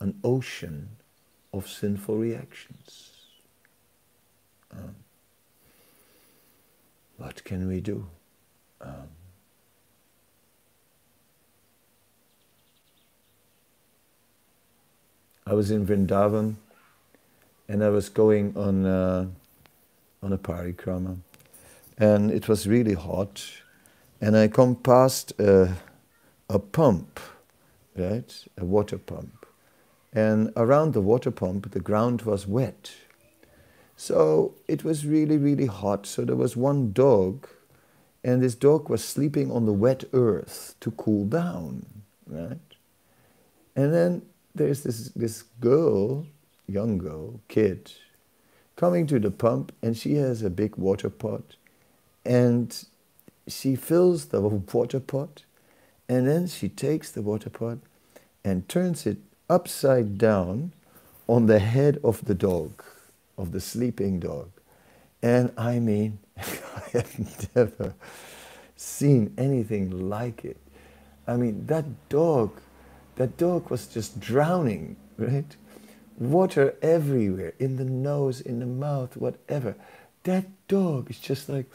an 0.00 0.18
ocean 0.22 0.88
of 1.52 1.68
sinful 1.68 2.16
reactions. 2.16 3.10
Uh, 4.72 4.92
what 7.16 7.44
can 7.44 7.68
we 7.68 7.80
do? 7.80 8.06
Um, 8.80 9.08
I 15.46 15.54
was 15.54 15.70
in 15.70 15.86
Vrindavan 15.86 16.56
and 17.68 17.82
I 17.82 17.88
was 17.88 18.08
going 18.08 18.56
on 18.56 18.84
uh, 18.84 19.26
on 20.22 20.32
a 20.32 20.38
parikrama 20.38 21.18
and 21.98 22.30
it 22.30 22.48
was 22.48 22.66
really 22.66 22.94
hot 22.94 23.44
and 24.20 24.36
I 24.36 24.48
come 24.48 24.74
past 24.74 25.32
a, 25.38 25.76
a 26.48 26.58
pump, 26.58 27.20
right, 27.96 28.44
a 28.56 28.64
water 28.64 28.98
pump. 28.98 29.46
And 30.12 30.50
around 30.56 30.94
the 30.94 31.00
water 31.00 31.30
pump 31.30 31.70
the 31.72 31.80
ground 31.80 32.22
was 32.22 32.46
wet 32.46 32.92
so 33.96 34.54
it 34.68 34.84
was 34.84 35.06
really, 35.06 35.38
really 35.38 35.66
hot. 35.66 36.06
So 36.06 36.24
there 36.24 36.36
was 36.36 36.56
one 36.56 36.92
dog, 36.92 37.48
and 38.22 38.42
this 38.42 38.54
dog 38.54 38.90
was 38.90 39.02
sleeping 39.02 39.50
on 39.50 39.64
the 39.64 39.72
wet 39.72 40.04
earth 40.12 40.74
to 40.80 40.90
cool 40.92 41.24
down, 41.24 41.86
right? 42.26 42.58
And 43.74 43.94
then 43.94 44.22
there's 44.54 44.82
this, 44.82 45.08
this 45.10 45.44
girl, 45.60 46.26
young 46.68 46.98
girl, 46.98 47.40
kid, 47.48 47.92
coming 48.76 49.06
to 49.06 49.18
the 49.18 49.30
pump, 49.30 49.72
and 49.82 49.96
she 49.96 50.14
has 50.16 50.42
a 50.42 50.50
big 50.50 50.76
water 50.76 51.08
pot, 51.10 51.56
and 52.24 52.84
she 53.48 53.76
fills 53.76 54.26
the 54.26 54.40
water 54.72 55.00
pot, 55.00 55.42
and 56.06 56.28
then 56.28 56.46
she 56.46 56.68
takes 56.68 57.10
the 57.10 57.22
water 57.22 57.50
pot 57.50 57.78
and 58.44 58.68
turns 58.68 59.06
it 59.06 59.18
upside 59.48 60.18
down 60.18 60.72
on 61.26 61.46
the 61.46 61.58
head 61.58 61.98
of 62.04 62.24
the 62.26 62.34
dog 62.34 62.82
of 63.38 63.52
the 63.52 63.60
sleeping 63.60 64.20
dog. 64.20 64.50
And 65.22 65.52
I 65.56 65.78
mean, 65.78 66.18
I 66.36 66.42
have 66.92 67.48
never 67.54 67.94
seen 68.76 69.34
anything 69.38 70.08
like 70.08 70.44
it. 70.44 70.58
I 71.26 71.36
mean, 71.36 71.66
that 71.66 72.08
dog, 72.08 72.60
that 73.16 73.36
dog 73.36 73.70
was 73.70 73.86
just 73.86 74.20
drowning, 74.20 74.96
right? 75.18 75.56
water 76.18 76.74
everywhere, 76.82 77.52
in 77.58 77.76
the 77.76 77.84
nose, 77.84 78.40
in 78.40 78.58
the 78.58 78.66
mouth, 78.66 79.16
whatever. 79.16 79.76
That 80.24 80.46
dog 80.68 81.10
is 81.10 81.18
just 81.18 81.48
like 81.48 81.70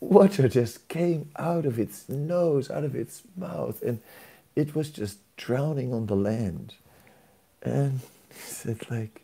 water 0.00 0.48
just 0.48 0.88
came 0.88 1.30
out 1.36 1.66
of 1.66 1.78
its 1.78 2.08
nose, 2.08 2.70
out 2.70 2.84
of 2.84 2.94
its 2.94 3.22
mouth, 3.36 3.82
and 3.82 4.00
it 4.56 4.74
was 4.74 4.90
just 4.90 5.18
drowning 5.36 5.92
on 5.92 6.06
the 6.06 6.16
land. 6.16 6.74
And 7.62 8.00
he 8.30 8.40
said, 8.40 8.90
like, 8.90 9.22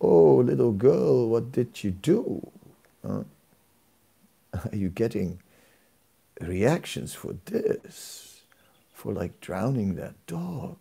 oh, 0.00 0.36
little 0.36 0.72
girl, 0.72 1.28
what 1.28 1.52
did 1.52 1.82
you 1.82 1.90
do? 1.90 2.50
Huh? 3.06 3.24
Are 4.72 4.76
you 4.76 4.88
getting 4.88 5.40
reactions 6.40 7.14
for 7.14 7.34
this? 7.46 8.42
For 8.94 9.12
like 9.12 9.40
drowning 9.40 9.94
that 9.94 10.14
dog? 10.26 10.78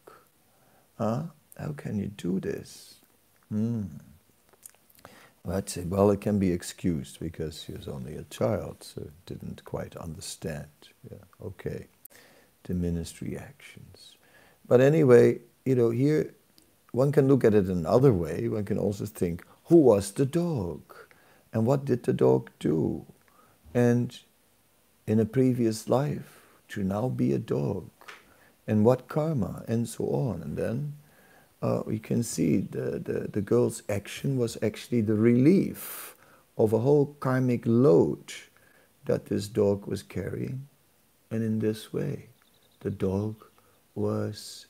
Huh? 0.97 1.23
How 1.57 1.73
can 1.73 1.97
you 1.99 2.07
do 2.07 2.39
this? 2.39 2.95
Hmm. 3.49 3.83
Well, 5.43 5.57
I'd 5.57 5.69
say, 5.69 5.83
well, 5.83 6.11
it 6.11 6.21
can 6.21 6.39
be 6.39 6.51
excused 6.51 7.19
because 7.19 7.63
he 7.63 7.73
was 7.73 7.87
only 7.87 8.15
a 8.15 8.23
child, 8.23 8.77
so 8.83 9.07
didn't 9.25 9.63
quite 9.63 9.95
understand. 9.95 10.67
Yeah, 11.09 11.23
okay. 11.41 11.87
Diminished 12.63 13.21
reactions. 13.21 14.17
But 14.67 14.81
anyway, 14.81 15.39
you 15.65 15.75
know, 15.75 15.89
here 15.89 16.33
one 16.97 17.11
can 17.11 17.27
look 17.27 17.43
at 17.43 17.53
it 17.53 17.67
another 17.67 18.11
way. 18.11 18.47
One 18.47 18.65
can 18.65 18.79
also 18.79 19.05
think, 19.05 19.45
who 19.65 19.77
was 19.77 20.11
the 20.11 20.25
dog? 20.25 20.81
And 21.53 21.65
what 21.65 21.85
did 21.85 22.03
the 22.03 22.13
dog 22.13 22.49
do? 22.59 23.05
And 23.73 24.17
in 25.05 25.19
a 25.19 25.25
previous 25.25 25.87
life, 25.87 26.41
to 26.69 26.83
now 26.83 27.07
be 27.07 27.33
a 27.33 27.39
dog. 27.39 27.89
And 28.67 28.83
what 28.83 29.07
karma, 29.07 29.63
and 29.67 29.87
so 29.87 30.05
on. 30.05 30.41
And 30.41 30.57
then 30.57 30.93
uh, 31.61 31.83
we 31.85 31.99
can 31.99 32.23
see 32.23 32.57
the, 32.57 32.99
the, 32.99 33.27
the 33.31 33.41
girl's 33.41 33.83
action 33.89 34.37
was 34.37 34.57
actually 34.61 35.01
the 35.01 35.15
relief 35.15 36.15
of 36.57 36.73
a 36.73 36.79
whole 36.79 37.15
karmic 37.19 37.61
load 37.65 38.33
that 39.05 39.27
this 39.27 39.47
dog 39.47 39.87
was 39.87 40.03
carrying. 40.03 40.67
And 41.31 41.43
in 41.43 41.59
this 41.59 41.93
way, 41.93 42.29
the 42.79 42.89
dog 42.89 43.35
was 43.95 44.66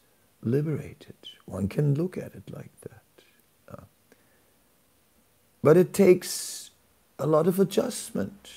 liberated. 0.52 1.16
One 1.46 1.68
can 1.68 1.96
look 1.96 2.18
at 2.18 2.36
it 2.36 2.52
like 2.52 2.72
that. 2.82 3.02
Uh, 3.70 3.84
but 5.64 5.78
it 5.78 5.94
takes 5.94 6.72
a 7.20 7.28
lot 7.28 7.48
of 7.48 7.60
adjustment, 7.60 8.50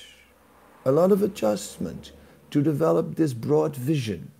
a 0.85 0.91
lot 0.91 1.11
of 1.11 1.21
adjustment 1.21 2.11
to 2.51 2.61
develop 2.61 3.15
this 3.15 3.33
broad 3.33 3.75
vision. 3.75 4.31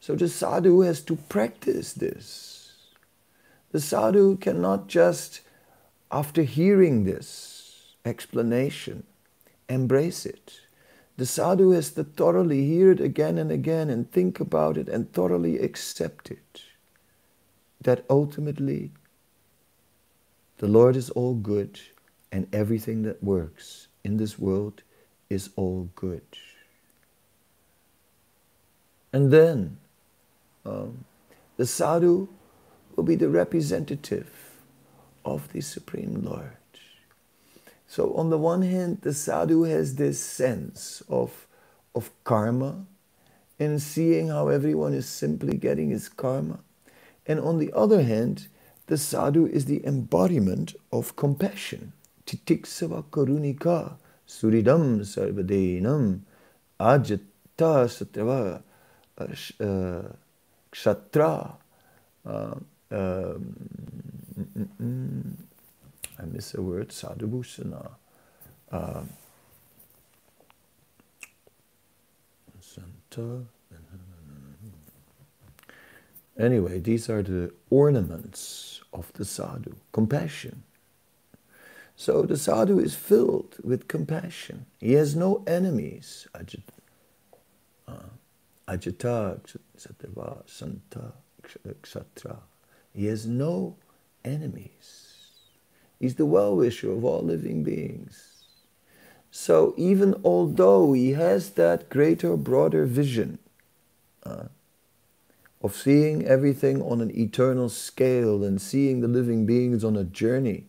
So 0.00 0.14
the 0.14 0.28
sadhu 0.28 0.80
has 0.80 1.00
to 1.02 1.16
practice 1.16 1.92
this 1.92 2.58
the 3.70 3.80
sadhu 3.80 4.36
cannot 4.36 4.88
just, 4.88 5.42
after 6.10 6.42
hearing 6.42 7.04
this 7.04 7.94
explanation, 8.04 9.04
embrace 9.68 10.24
it. 10.24 10.60
The 11.18 11.26
sadhu 11.26 11.72
has 11.72 11.90
to 11.90 12.04
thoroughly 12.04 12.64
hear 12.64 12.92
it 12.92 13.00
again 13.00 13.38
and 13.38 13.50
again 13.50 13.90
and 13.90 14.08
think 14.08 14.38
about 14.38 14.76
it 14.76 14.88
and 14.88 15.12
thoroughly 15.12 15.58
accept 15.58 16.30
it. 16.30 16.62
That 17.80 18.04
ultimately 18.08 18.92
the 20.58 20.68
Lord 20.68 20.94
is 20.94 21.10
all 21.10 21.34
good 21.34 21.80
and 22.30 22.46
everything 22.52 23.02
that 23.02 23.22
works 23.22 23.88
in 24.04 24.16
this 24.18 24.38
world 24.38 24.82
is 25.28 25.50
all 25.56 25.90
good. 25.96 26.22
And 29.12 29.32
then 29.32 29.76
um, 30.64 31.04
the 31.56 31.66
sadhu 31.66 32.28
will 32.94 33.02
be 33.02 33.16
the 33.16 33.28
representative 33.28 34.30
of 35.24 35.52
the 35.52 35.62
Supreme 35.62 36.22
Lord. 36.22 36.57
So, 37.90 38.12
on 38.14 38.28
the 38.28 38.36
one 38.36 38.60
hand, 38.60 38.98
the 39.00 39.14
sadhu 39.14 39.62
has 39.62 39.94
this 39.94 40.20
sense 40.20 41.02
of, 41.08 41.46
of 41.94 42.10
karma 42.22 42.84
and 43.58 43.80
seeing 43.80 44.28
how 44.28 44.48
everyone 44.48 44.92
is 44.92 45.08
simply 45.08 45.56
getting 45.56 45.88
his 45.88 46.10
karma. 46.10 46.60
And 47.26 47.40
on 47.40 47.58
the 47.58 47.72
other 47.72 48.02
hand, 48.02 48.48
the 48.88 48.98
sadhu 48.98 49.46
is 49.46 49.64
the 49.64 49.84
embodiment 49.86 50.74
of 50.92 51.16
compassion. 51.16 51.94
Titiksava 52.26 53.04
karunika 53.04 53.94
suridam 54.28 55.00
sarvadenam 55.00 56.20
ajata 56.78 57.88
satrava 57.88 58.62
uh, 59.16 59.24
uh, 59.64 60.12
uh, 62.26 62.54
um, 62.90 63.56
mm, 64.38 64.46
mm, 64.56 64.68
mm, 64.80 65.47
I 66.18 66.24
miss 66.24 66.54
a 66.54 66.62
word, 66.62 66.88
sadhubhusana. 66.88 67.90
Uh, 68.70 69.02
Santa. 72.60 73.44
Anyway, 76.38 76.78
these 76.78 77.10
are 77.10 77.22
the 77.22 77.52
ornaments 77.68 78.80
of 78.92 79.12
the 79.14 79.24
sadhu, 79.24 79.74
compassion. 79.92 80.62
So 81.96 82.22
the 82.22 82.36
sadhu 82.36 82.78
is 82.78 82.94
filled 82.94 83.56
with 83.64 83.88
compassion. 83.88 84.66
He 84.78 84.92
has 84.92 85.16
no 85.16 85.42
enemies. 85.48 86.28
Ajita, 86.34 86.62
uh, 87.88 87.94
ajita 88.68 89.40
santa, 90.46 91.12
ksatra. 91.82 92.36
He 92.94 93.06
has 93.06 93.26
no 93.26 93.76
enemies. 94.24 95.07
He's 95.98 96.14
the 96.14 96.26
well 96.26 96.54
wisher 96.54 96.92
of 96.92 97.04
all 97.04 97.22
living 97.22 97.64
beings. 97.64 98.44
So, 99.30 99.74
even 99.76 100.14
although 100.24 100.92
he 100.92 101.12
has 101.12 101.50
that 101.50 101.88
greater, 101.90 102.36
broader 102.36 102.86
vision 102.86 103.38
uh, 104.24 104.44
of 105.60 105.74
seeing 105.74 106.24
everything 106.24 106.80
on 106.82 107.00
an 107.00 107.16
eternal 107.16 107.68
scale 107.68 108.42
and 108.44 108.60
seeing 108.60 109.00
the 109.00 109.08
living 109.08 109.44
beings 109.44 109.84
on 109.84 109.96
a 109.96 110.04
journey 110.04 110.64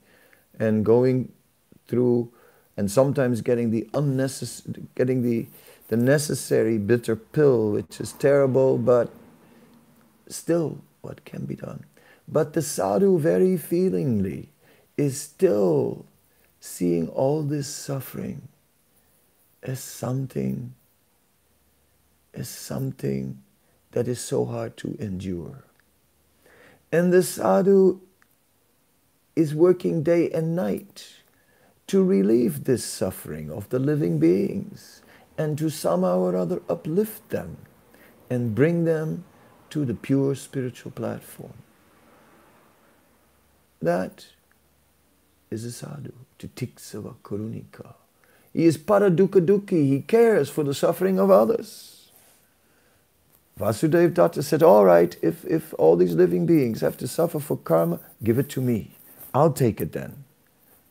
and 0.60 0.84
going 0.84 1.32
through 1.88 2.32
and 2.76 2.90
sometimes 2.90 3.42
getting 3.42 3.72
the 3.72 3.90
unnecessary, 3.94 4.84
getting 4.96 5.22
the, 5.22 5.48
the 5.88 5.98
necessary 5.98 6.78
bitter 6.78 7.16
pill, 7.16 7.72
which 7.72 8.00
is 8.00 8.14
terrible, 8.14 8.78
but 8.78 9.10
still, 10.28 10.80
what 11.02 11.24
can 11.26 11.46
be 11.46 11.56
done? 11.56 11.86
But 12.28 12.54
the 12.54 12.62
sadhu 12.62 13.20
very 13.20 13.58
feelingly 13.58 14.50
is 15.00 15.18
still 15.18 16.06
seeing 16.60 17.08
all 17.08 17.42
this 17.42 17.68
suffering 17.74 18.50
as 19.64 19.80
something, 19.80 20.74
as 22.34 22.50
something 22.50 23.42
that 23.92 24.10
is 24.10 24.20
so 24.20 24.44
hard 24.44 24.76
to 24.76 24.98
endure. 25.00 25.64
And 26.92 27.14
the 27.14 27.24
sadhu 27.24 28.02
is 29.38 29.56
working 29.56 30.04
day 30.04 30.30
and 30.32 30.54
night 30.54 31.08
to 31.88 32.04
relieve 32.04 32.66
this 32.66 32.84
suffering 32.84 33.50
of 33.50 33.70
the 33.70 33.80
living 33.80 34.20
beings 34.20 35.02
and 35.38 35.58
to 35.60 35.70
somehow 35.70 36.20
or 36.20 36.36
other 36.36 36.62
uplift 36.68 37.30
them 37.30 37.56
and 38.30 38.54
bring 38.54 38.84
them 38.84 39.24
to 39.70 39.86
the 39.86 39.94
pure 39.94 40.36
spiritual 40.36 40.92
platform. 40.92 41.54
That 43.82 44.26
is 45.52 45.66
a 45.66 45.72
sadhu, 45.72 46.14
titiksava 46.38 47.16
karunika. 47.24 47.94
He 48.54 48.66
is 48.66 48.78
paradukadukhi, 48.78 49.88
he 49.88 50.02
cares 50.02 50.50
for 50.50 50.64
the 50.64 50.74
suffering 50.74 51.20
of 51.20 51.30
others. 51.30 52.12
Vasudev 53.60 54.14
Datta 54.14 54.42
said, 54.42 54.64
All 54.64 54.86
right, 54.86 55.16
if, 55.22 55.44
if 55.46 55.74
all 55.78 55.96
these 55.96 56.16
living 56.16 56.46
beings 56.46 56.82
have 56.82 56.98
to 56.98 57.08
suffer 57.08 57.40
for 57.40 57.58
karma, 57.58 58.00
give 58.24 58.40
it 58.40 58.50
to 58.50 58.62
me. 58.62 58.92
I'll 59.34 59.52
take 59.52 59.82
it 59.82 59.92
then. 59.92 60.24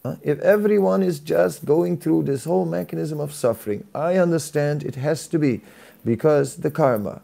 Uh, 0.04 0.16
if 0.22 0.38
everyone 0.40 1.02
is 1.02 1.18
just 1.18 1.64
going 1.64 1.98
through 1.98 2.22
this 2.22 2.44
whole 2.44 2.66
mechanism 2.66 3.20
of 3.20 3.32
suffering, 3.32 3.86
I 3.94 4.16
understand 4.16 4.84
it 4.84 4.94
has 4.94 5.26
to 5.28 5.38
be 5.38 5.60
because 6.04 6.56
the 6.56 6.70
karma, 6.70 7.22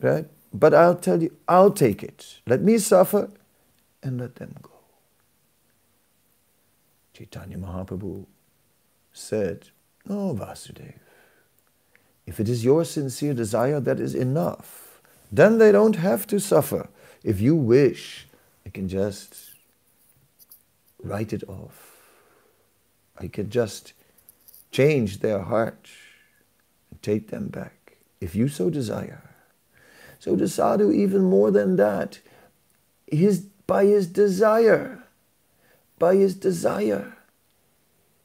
right? 0.00 0.26
But 0.52 0.72
I'll 0.72 0.96
tell 0.96 1.22
you, 1.22 1.36
I'll 1.48 1.72
take 1.72 2.02
it. 2.02 2.38
Let 2.46 2.62
me 2.62 2.78
suffer 2.78 3.30
and 4.02 4.20
let 4.20 4.36
them 4.36 4.54
go. 4.62 4.73
Chaitanya 7.14 7.56
Mahaprabhu 7.56 8.26
said, 9.12 9.68
No, 10.04 10.34
Vasudev. 10.34 10.98
If 12.26 12.40
it 12.40 12.48
is 12.48 12.64
your 12.64 12.84
sincere 12.84 13.34
desire, 13.34 13.80
that 13.80 14.00
is 14.00 14.14
enough. 14.14 15.00
Then 15.30 15.58
they 15.58 15.70
don't 15.72 15.96
have 15.96 16.26
to 16.28 16.40
suffer. 16.40 16.88
If 17.22 17.40
you 17.40 17.54
wish, 17.54 18.26
I 18.66 18.70
can 18.70 18.88
just 18.88 19.52
write 21.02 21.32
it 21.32 21.44
off. 21.48 22.02
I 23.18 23.28
can 23.28 23.48
just 23.48 23.92
change 24.72 25.20
their 25.20 25.40
heart 25.40 25.88
and 26.90 27.00
take 27.00 27.28
them 27.28 27.46
back, 27.46 27.96
if 28.20 28.34
you 28.34 28.48
so 28.48 28.70
desire. 28.70 29.22
So 30.18 30.34
the 30.34 30.48
sadhu, 30.48 30.90
even 30.90 31.22
more 31.22 31.52
than 31.52 31.76
that, 31.76 32.18
his 33.06 33.40
by 33.66 33.84
his 33.84 34.08
desire. 34.08 35.03
By 36.04 36.16
his 36.16 36.34
desire. 36.34 37.16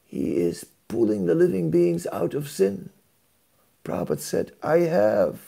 He 0.06 0.36
is 0.36 0.66
pulling 0.90 1.28
the 1.28 1.34
living 1.34 1.72
beings 1.72 2.06
out 2.12 2.34
of 2.34 2.50
sin. 2.50 2.90
Prabhupada 3.86 4.20
said, 4.20 4.52
I 4.62 4.80
have 4.80 5.40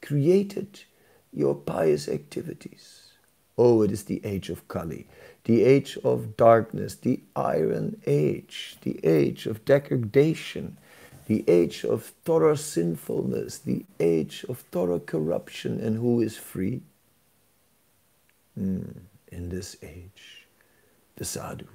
created 0.00 0.84
your 1.30 1.54
pious 1.54 2.08
activities. 2.08 3.12
Oh, 3.58 3.82
it 3.82 3.92
is 3.92 4.04
the 4.04 4.22
age 4.24 4.48
of 4.48 4.66
Kali, 4.66 5.06
the 5.44 5.62
age 5.62 5.98
of 6.02 6.38
darkness, 6.38 6.94
the 6.94 7.20
iron 7.36 8.00
age, 8.06 8.78
the 8.80 8.98
age 9.04 9.44
of 9.44 9.66
degradation, 9.66 10.78
the 11.26 11.44
age 11.46 11.84
of 11.84 12.14
thorough 12.24 12.54
sinfulness, 12.54 13.58
the 13.58 13.84
age 14.00 14.46
of 14.48 14.60
thorough 14.72 15.00
corruption. 15.00 15.80
And 15.80 15.98
who 15.98 16.22
is 16.22 16.38
free? 16.38 16.80
Mm, 18.58 19.02
in 19.30 19.50
this 19.50 19.76
age, 19.82 20.41
the 21.22 21.26
sadhu. 21.26 21.68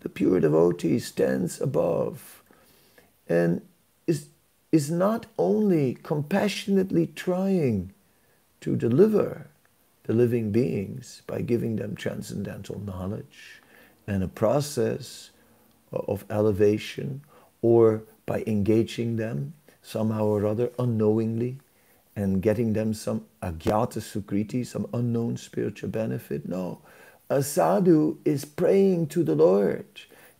The 0.00 0.10
pure 0.10 0.38
devotee 0.38 0.98
stands 0.98 1.62
above 1.62 2.42
and 3.26 3.62
is, 4.06 4.28
is 4.70 4.90
not 4.90 5.24
only 5.38 5.94
compassionately 5.94 7.06
trying 7.06 7.94
to 8.60 8.76
deliver 8.76 9.46
the 10.02 10.12
living 10.12 10.52
beings 10.52 11.22
by 11.26 11.40
giving 11.40 11.76
them 11.76 11.96
transcendental 11.96 12.80
knowledge 12.80 13.62
and 14.06 14.22
a 14.22 14.28
process 14.28 15.30
of 15.90 16.26
elevation 16.28 17.22
or 17.62 18.02
by 18.26 18.44
engaging 18.46 19.16
them 19.16 19.54
somehow 19.80 20.26
or 20.26 20.44
other 20.44 20.70
unknowingly 20.78 21.60
and 22.14 22.42
getting 22.42 22.74
them 22.74 22.92
some 22.92 23.24
agyata 23.42 24.00
sukriti, 24.02 24.66
some 24.66 24.86
unknown 24.92 25.38
spiritual 25.38 25.88
benefit. 25.88 26.46
No, 26.46 26.82
a 27.30 27.42
sadhu 27.42 28.18
is 28.24 28.44
praying 28.44 29.08
to 29.08 29.22
the 29.22 29.34
Lord, 29.34 29.86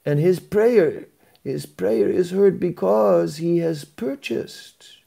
and 0.04 0.18
his 0.18 0.40
prayer, 0.40 1.06
his 1.44 1.66
prayer 1.66 2.08
is 2.08 2.30
heard 2.30 2.58
because 2.58 3.36
he 3.36 3.58
has 3.58 3.84
purchased. 3.84 4.98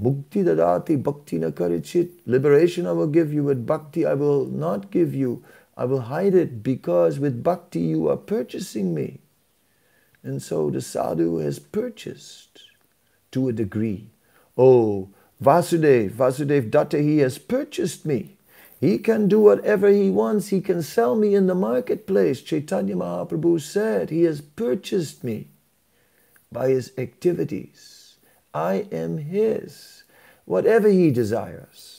Mukti 0.00 0.42
dadati 0.42 1.02
bhakti 1.02 1.38
nakarichit. 1.38 2.10
Liberation 2.24 2.86
I 2.86 2.92
will 2.92 3.06
give 3.06 3.32
you, 3.32 3.44
with 3.44 3.66
bhakti 3.66 4.06
I 4.06 4.14
will 4.14 4.46
not 4.46 4.90
give 4.90 5.14
you. 5.14 5.44
I 5.76 5.84
will 5.84 6.00
hide 6.02 6.34
it 6.34 6.62
because 6.62 7.18
with 7.18 7.42
bhakti 7.42 7.80
you 7.80 8.08
are 8.08 8.16
purchasing 8.16 8.94
me. 8.94 9.20
And 10.22 10.42
so 10.42 10.70
the 10.70 10.80
sadhu 10.80 11.38
has 11.38 11.58
purchased 11.58 12.62
to 13.32 13.48
a 13.48 13.52
degree. 13.52 14.10
Oh, 14.56 15.10
Vasudev, 15.42 16.10
Vasudev 16.10 16.70
Datta, 16.70 17.00
he 17.00 17.18
has 17.18 17.38
purchased 17.38 18.04
me. 18.04 18.36
He 18.80 18.96
can 18.96 19.28
do 19.28 19.40
whatever 19.40 19.90
he 19.90 20.08
wants. 20.08 20.48
He 20.48 20.62
can 20.62 20.82
sell 20.82 21.14
me 21.14 21.34
in 21.34 21.46
the 21.46 21.54
marketplace. 21.54 22.40
Chaitanya 22.40 22.96
Mahaprabhu 22.96 23.60
said, 23.60 24.08
He 24.08 24.22
has 24.22 24.40
purchased 24.40 25.22
me 25.22 25.48
by 26.50 26.70
his 26.70 26.92
activities. 26.96 28.16
I 28.54 28.86
am 28.90 29.18
his, 29.18 30.04
whatever 30.46 30.88
he 30.88 31.10
desires. 31.10 31.96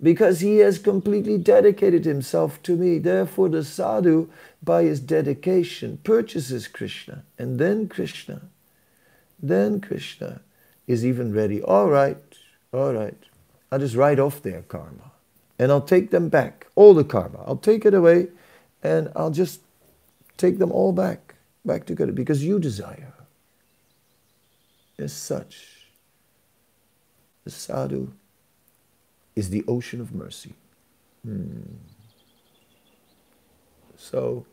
Because 0.00 0.38
he 0.38 0.58
has 0.58 0.78
completely 0.78 1.36
dedicated 1.36 2.04
himself 2.04 2.62
to 2.62 2.76
me. 2.76 2.98
Therefore, 3.00 3.48
the 3.48 3.64
sadhu, 3.64 4.30
by 4.62 4.84
his 4.84 5.00
dedication, 5.00 5.98
purchases 6.04 6.68
Krishna. 6.68 7.24
And 7.36 7.58
then 7.58 7.88
Krishna, 7.88 8.42
then 9.42 9.80
Krishna 9.80 10.40
is 10.86 11.04
even 11.04 11.34
ready. 11.34 11.60
All 11.60 11.88
right, 11.88 12.22
all 12.72 12.94
right. 12.94 13.18
I'll 13.72 13.80
just 13.80 13.96
write 13.96 14.20
off 14.20 14.40
their 14.40 14.62
karma 14.62 15.08
and 15.58 15.72
I'll 15.72 15.80
take 15.80 16.10
them 16.10 16.28
back, 16.28 16.66
all 16.74 16.94
the 16.94 17.04
karma. 17.04 17.42
I'll 17.46 17.56
take 17.56 17.84
it 17.84 17.94
away 17.94 18.28
and 18.82 19.10
I'll 19.16 19.30
just 19.30 19.60
take 20.36 20.58
them 20.58 20.70
all 20.70 20.92
back, 20.92 21.34
back 21.64 21.84
together 21.84 22.12
because 22.12 22.44
you 22.44 22.58
desire. 22.58 23.14
As 24.98 25.12
such, 25.12 25.86
the 27.44 27.50
sadhu 27.50 28.12
is 29.36 29.50
the 29.50 29.64
ocean 29.68 30.00
of 30.00 30.14
mercy. 30.14 30.54
Hmm. 31.24 31.76
So 33.96 34.46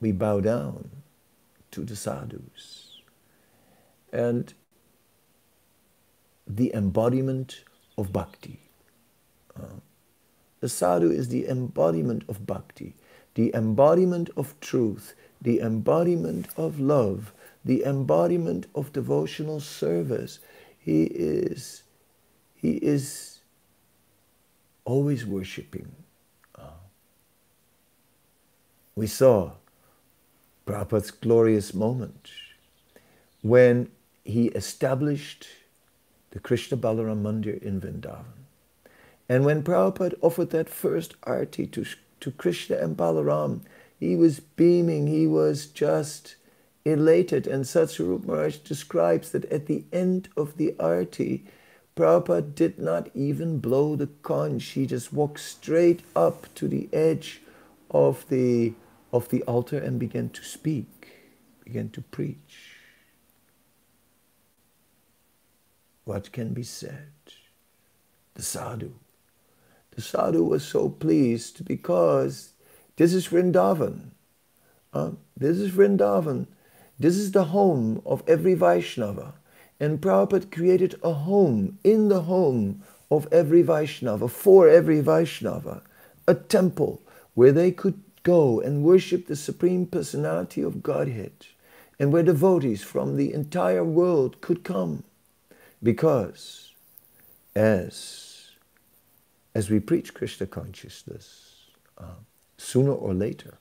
we 0.00 0.12
bow 0.12 0.40
down 0.40 0.90
to 1.70 1.84
the 1.84 1.96
sadhus. 1.96 3.00
And 4.12 4.52
the 6.46 6.74
embodiment 6.74 7.64
of 7.96 8.12
bhakti. 8.12 8.58
Uh, 9.56 9.78
the 10.60 10.68
sadhu 10.68 11.10
is 11.10 11.28
the 11.28 11.48
embodiment 11.48 12.24
of 12.28 12.46
bhakti, 12.46 12.94
the 13.34 13.50
embodiment 13.54 14.30
of 14.36 14.58
truth, 14.60 15.14
the 15.40 15.60
embodiment 15.60 16.48
of 16.56 16.78
love, 16.78 17.32
the 17.64 17.84
embodiment 17.84 18.66
of 18.74 18.92
devotional 18.92 19.60
service. 19.60 20.38
He 20.78 21.04
is, 21.04 21.82
he 22.54 22.72
is 22.72 23.40
always 24.84 25.24
worshipping. 25.24 25.92
Uh, 26.54 26.80
we 28.94 29.06
saw 29.06 29.52
Prabhupada's 30.66 31.10
glorious 31.10 31.72
moment 31.74 32.30
when 33.42 33.90
he 34.24 34.46
established 34.48 35.48
the 36.30 36.38
Krishna 36.38 36.76
Balaram 36.76 37.22
Mandir 37.22 37.60
in 37.62 37.80
Vrindavan. 37.80 38.39
And 39.30 39.44
when 39.44 39.62
Prabhupada 39.62 40.18
offered 40.22 40.50
that 40.50 40.68
first 40.68 41.14
arti 41.22 41.64
to, 41.68 41.86
to 42.18 42.32
Krishna 42.32 42.78
and 42.78 42.96
Balaram, 42.96 43.60
he 44.00 44.16
was 44.16 44.40
beaming, 44.40 45.06
he 45.06 45.24
was 45.24 45.66
just 45.66 46.34
elated. 46.84 47.46
And 47.46 47.64
Satsvarup 47.64 48.24
Maharaj 48.24 48.56
describes 48.56 49.30
that 49.30 49.44
at 49.44 49.66
the 49.66 49.84
end 49.92 50.30
of 50.36 50.56
the 50.56 50.74
arti, 50.80 51.44
Prabhupada 51.94 52.56
did 52.56 52.80
not 52.80 53.08
even 53.14 53.60
blow 53.60 53.94
the 53.94 54.08
conch. 54.08 54.64
He 54.70 54.84
just 54.84 55.12
walked 55.12 55.38
straight 55.38 56.00
up 56.16 56.52
to 56.56 56.66
the 56.66 56.88
edge 56.92 57.40
of 57.88 58.28
the, 58.30 58.72
of 59.12 59.28
the 59.28 59.44
altar 59.44 59.78
and 59.78 60.00
began 60.00 60.30
to 60.30 60.42
speak, 60.42 61.12
began 61.64 61.88
to 61.90 62.00
preach. 62.00 62.78
What 66.02 66.32
can 66.32 66.52
be 66.52 66.64
said? 66.64 67.12
The 68.34 68.42
sadhu 68.42 68.94
the 69.92 70.02
sadhu 70.02 70.44
was 70.44 70.64
so 70.64 70.88
pleased 70.88 71.64
because 71.64 72.52
this 72.96 73.12
is 73.12 73.28
Vrindavan. 73.28 74.10
Uh, 74.92 75.12
this 75.36 75.58
is 75.58 75.70
Vrindavan. 75.72 76.46
This 76.98 77.16
is 77.16 77.32
the 77.32 77.46
home 77.46 78.02
of 78.04 78.22
every 78.26 78.54
Vaishnava. 78.54 79.34
And 79.78 80.00
Prabhupada 80.00 80.50
created 80.50 80.94
a 81.02 81.12
home 81.12 81.78
in 81.82 82.08
the 82.08 82.22
home 82.22 82.82
of 83.10 83.26
every 83.32 83.62
Vaishnava, 83.62 84.28
for 84.28 84.68
every 84.68 85.00
Vaishnava, 85.00 85.82
a 86.28 86.34
temple 86.34 87.00
where 87.34 87.52
they 87.52 87.72
could 87.72 88.00
go 88.22 88.60
and 88.60 88.84
worship 88.84 89.26
the 89.26 89.36
Supreme 89.36 89.86
Personality 89.86 90.60
of 90.62 90.82
Godhead, 90.82 91.32
and 91.98 92.12
where 92.12 92.22
devotees 92.22 92.82
from 92.82 93.16
the 93.16 93.32
entire 93.32 93.84
world 93.84 94.40
could 94.40 94.62
come. 94.62 95.04
Because 95.82 96.72
as 97.56 98.29
as 99.54 99.70
we 99.70 99.80
preach 99.80 100.14
Krishna 100.14 100.46
consciousness, 100.46 101.66
uh, 101.98 102.20
sooner 102.56 102.92
or 102.92 103.14
later, 103.14 103.58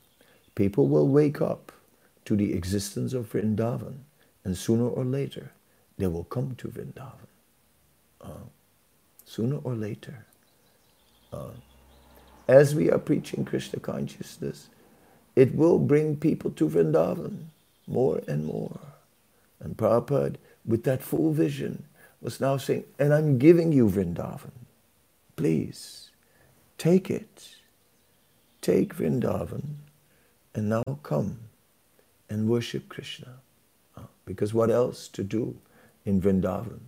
people 0.55 0.87
will 0.87 1.07
wake 1.07 1.41
up 1.41 1.71
to 2.25 2.35
the 2.35 2.53
existence 2.53 3.13
of 3.13 3.31
Vrindavan, 3.31 3.99
and 4.43 4.57
sooner 4.57 4.87
or 4.87 5.03
later, 5.03 5.51
they 5.97 6.07
will 6.07 6.23
come 6.23 6.55
to 6.55 6.67
Vrindavan. 6.67 7.27
Uh, 8.21 8.45
sooner 9.25 9.57
or 9.57 9.75
later. 9.75 10.25
Uh, 11.31 11.51
as 12.47 12.73
we 12.73 12.89
are 12.89 12.97
preaching 12.97 13.45
Krishna 13.45 13.79
consciousness, 13.79 14.69
it 15.35 15.55
will 15.55 15.79
bring 15.79 16.17
people 16.17 16.51
to 16.51 16.67
Vrindavan 16.67 17.45
more 17.87 18.21
and 18.27 18.45
more. 18.45 18.79
And 19.59 19.77
Prabhupada, 19.77 20.35
with 20.65 20.83
that 20.83 21.03
full 21.03 21.31
vision, 21.31 21.85
was 22.21 22.39
now 22.39 22.57
saying, 22.57 22.85
and 22.97 23.13
I'm 23.13 23.37
giving 23.37 23.71
you 23.71 23.87
Vrindavan. 23.87 24.51
Please, 25.39 26.09
take 26.77 27.09
it. 27.09 27.55
Take 28.59 28.93
Vrindavan 28.93 29.75
and 30.53 30.67
now 30.67 30.83
come 31.01 31.39
and 32.29 32.49
worship 32.49 32.89
Krishna. 32.89 33.35
Uh, 33.95 34.01
because 34.25 34.53
what 34.53 34.69
else 34.69 35.07
to 35.07 35.23
do 35.23 35.55
in 36.03 36.21
Vrindavan 36.21 36.81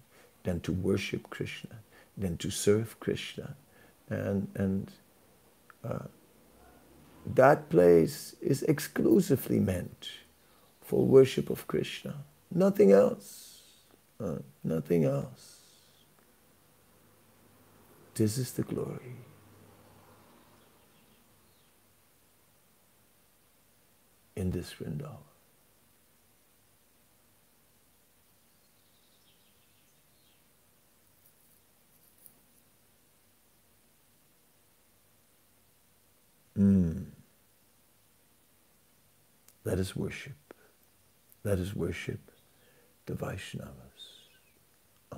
than 0.44 0.60
to 0.60 0.74
worship 0.74 1.30
Krishna, 1.30 1.78
than 2.18 2.36
to 2.40 2.50
serve 2.52 3.00
Krishna? 3.00 3.56
And, 4.10 4.50
and 4.56 4.92
uh, 5.86 6.08
that 7.34 7.70
place 7.70 8.36
is 8.42 8.64
exclusively 8.64 9.62
meant 9.62 10.10
for 10.82 11.06
worship 11.06 11.50
of 11.50 11.68
Krishna. 11.68 12.16
Nothing 12.54 12.92
else. 12.92 13.62
Uh, 14.20 14.40
nothing 14.62 15.06
else. 15.06 15.51
This 18.16 18.38
is 18.38 18.52
the 18.52 18.64
glory. 18.64 19.16
In 24.36 24.52
this 24.52 24.74
Vrindavan. 24.74 25.18
Mm. 36.58 37.06
Let 39.64 39.80
us 39.80 39.96
worship. 39.96 40.34
Let 41.44 41.60
us 41.60 41.76
worship 41.76 42.20
the 43.06 43.14
Vaishnavas. 43.14 43.72
Uh, 45.12 45.18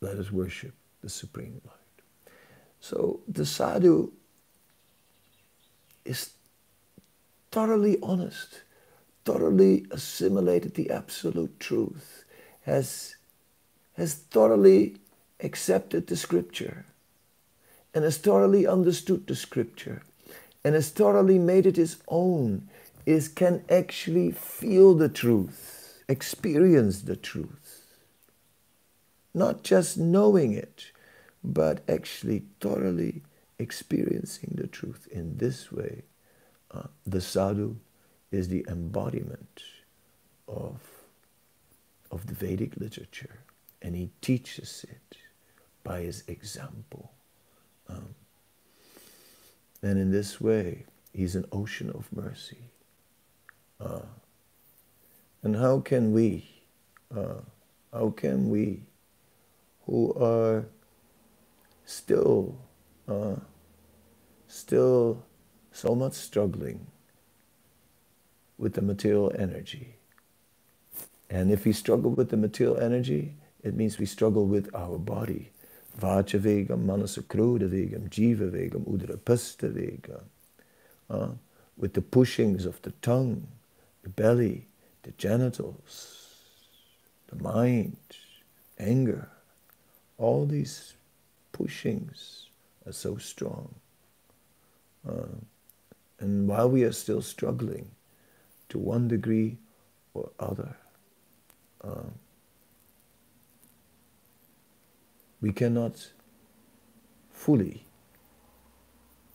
let 0.00 0.16
us 0.16 0.32
worship 0.32 0.72
the 1.02 1.10
Supreme 1.10 1.60
Lord. 1.64 1.78
So 2.80 3.20
the 3.28 3.44
sadhu 3.44 4.12
is 6.04 6.30
thoroughly 7.50 7.98
honest, 8.02 8.62
thoroughly 9.24 9.86
assimilated 9.90 10.74
the 10.74 10.90
absolute 10.90 11.60
truth, 11.60 12.24
has, 12.62 13.16
has 13.94 14.14
thoroughly 14.14 14.96
accepted 15.40 16.06
the 16.06 16.16
scripture, 16.16 16.86
and 17.94 18.04
has 18.04 18.16
thoroughly 18.16 18.66
understood 18.66 19.26
the 19.26 19.36
scripture, 19.36 20.02
and 20.64 20.74
has 20.74 20.90
thoroughly 20.90 21.38
made 21.38 21.66
it 21.66 21.76
his 21.76 21.98
own, 22.08 22.68
is 23.04 23.28
can 23.28 23.64
actually 23.68 24.30
feel 24.30 24.94
the 24.94 25.08
truth, 25.08 26.02
experience 26.08 27.02
the 27.02 27.16
truth. 27.16 27.59
Not 29.32 29.62
just 29.62 29.96
knowing 29.96 30.52
it, 30.52 30.90
but 31.42 31.82
actually 31.88 32.42
thoroughly 32.60 33.22
experiencing 33.58 34.54
the 34.56 34.66
truth 34.66 35.06
in 35.10 35.36
this 35.38 35.70
way. 35.70 36.02
Uh, 36.70 36.88
the 37.06 37.20
sadhu 37.20 37.76
is 38.30 38.48
the 38.48 38.64
embodiment 38.68 39.62
of, 40.48 40.80
of 42.10 42.26
the 42.26 42.34
Vedic 42.34 42.76
literature, 42.76 43.40
and 43.82 43.94
he 43.94 44.10
teaches 44.20 44.84
it 44.88 45.16
by 45.82 46.02
his 46.02 46.24
example. 46.26 47.12
Um, 47.88 48.14
and 49.82 49.98
in 49.98 50.10
this 50.10 50.40
way, 50.40 50.84
he's 51.12 51.34
an 51.34 51.46
ocean 51.52 51.90
of 51.90 52.12
mercy. 52.12 52.70
Uh, 53.80 54.02
and 55.42 55.56
how 55.56 55.80
can 55.80 56.12
we, 56.12 56.48
uh, 57.16 57.40
how 57.92 58.10
can 58.10 58.50
we, 58.50 58.82
who 59.90 60.14
are 60.14 60.66
still, 61.84 62.56
uh, 63.08 63.34
still 64.46 65.20
so 65.72 65.96
much 65.96 66.12
struggling 66.12 66.86
with 68.56 68.74
the 68.74 68.82
material 68.82 69.32
energy, 69.36 69.96
and 71.28 71.50
if 71.50 71.64
we 71.64 71.72
struggle 71.72 72.12
with 72.12 72.30
the 72.30 72.36
material 72.36 72.78
energy, 72.78 73.34
it 73.64 73.74
means 73.74 73.98
we 73.98 74.06
struggle 74.06 74.46
with 74.46 74.72
our 74.74 74.96
body. 74.96 75.50
Vajavegam, 76.00 76.84
manasakrodavegam, 76.84 78.08
jiva 78.10 78.48
vegam, 78.48 78.84
udrapasta 78.84 79.72
vegam. 79.72 80.22
Uh, 81.08 81.32
with 81.76 81.94
the 81.94 82.00
pushings 82.00 82.64
of 82.64 82.80
the 82.82 82.92
tongue, 83.02 83.48
the 84.04 84.08
belly, 84.08 84.68
the 85.02 85.10
genitals, 85.12 86.28
the 87.28 87.42
mind, 87.42 87.96
anger, 88.78 89.28
all 90.20 90.44
these 90.44 90.92
pushings 91.52 92.46
are 92.86 92.92
so 92.92 93.16
strong. 93.16 93.74
Uh, 95.08 95.38
and 96.18 96.46
while 96.46 96.68
we 96.68 96.84
are 96.84 96.92
still 96.92 97.22
struggling 97.22 97.90
to 98.68 98.78
one 98.78 99.08
degree 99.08 99.56
or 100.12 100.28
other, 100.38 100.76
uh, 101.82 102.10
we 105.40 105.52
cannot 105.52 106.10
fully, 107.32 107.84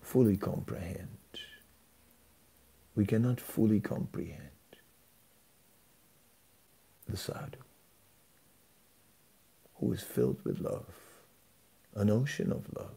fully 0.04 0.38
comprehend. 0.38 1.10
We 2.96 3.06
cannot 3.08 3.42
fully 3.42 3.80
comprehend 3.80 4.52
the 7.08 7.18
sadhu 7.18 7.65
who 9.76 9.92
is 9.94 10.02
filled 10.02 10.40
with 10.44 10.60
love, 10.60 10.86
an 11.96 12.10
ocean 12.10 12.52
of 12.52 12.66
love. 12.76 12.96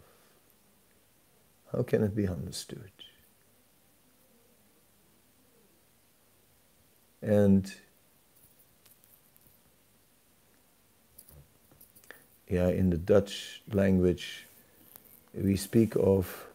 How 1.72 1.83
can 1.83 2.03
it 2.03 2.14
be 2.14 2.26
understood? 2.26 2.91
And 7.20 7.72
yeah, 12.49 12.68
in 12.68 12.91
the 12.91 12.97
Dutch 12.97 13.62
language, 13.72 14.47
we 15.35 15.57
speak 15.57 15.95
of 15.97 16.47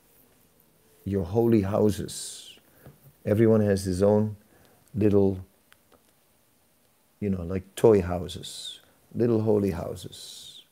your 1.06 1.26
holy 1.26 1.62
houses. 1.62 2.58
Everyone 3.26 3.62
has 3.62 3.84
his 3.84 4.02
own 4.02 4.36
little, 4.96 5.46
you 7.20 7.30
know, 7.30 7.44
like 7.44 7.76
toy 7.76 8.02
houses, 8.02 8.80
little 9.14 9.41
holy 9.41 9.72
houses. 9.72 10.64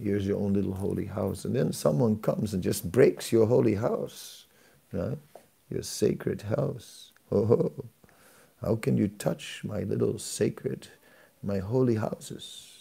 Here's 0.00 0.26
your 0.26 0.38
own 0.38 0.54
little 0.54 0.74
holy 0.74 1.06
house. 1.06 1.44
And 1.44 1.54
then 1.54 1.72
someone 1.72 2.18
comes 2.18 2.54
and 2.54 2.62
just 2.62 2.90
breaks 2.90 3.30
your 3.32 3.46
holy 3.46 3.74
house, 3.74 4.46
right? 4.92 5.18
Your 5.70 5.82
sacred 5.82 6.42
house. 6.42 7.12
Oh, 7.30 7.72
how 8.62 8.76
can 8.76 8.96
you 8.96 9.08
touch 9.08 9.62
my 9.64 9.80
little 9.80 10.18
sacred, 10.18 10.88
my 11.42 11.58
holy 11.58 11.96
houses? 11.96 12.74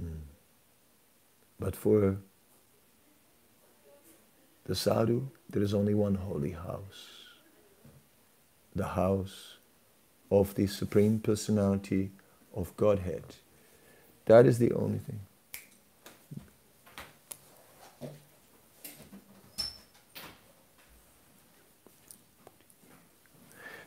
Mm. 0.00 0.20
But 1.58 1.74
for 1.74 2.16
the 4.64 4.74
sadhu, 4.74 5.28
there 5.50 5.62
is 5.62 5.74
only 5.74 5.94
one 5.94 6.14
holy 6.14 6.52
house 6.52 7.22
the 8.74 8.88
house 8.88 9.58
of 10.30 10.54
the 10.54 10.66
Supreme 10.66 11.18
Personality 11.18 12.10
of 12.54 12.76
Godhead. 12.76 13.24
That 14.26 14.46
is 14.46 14.58
the 14.58 14.72
only 14.72 14.98
thing. 14.98 15.20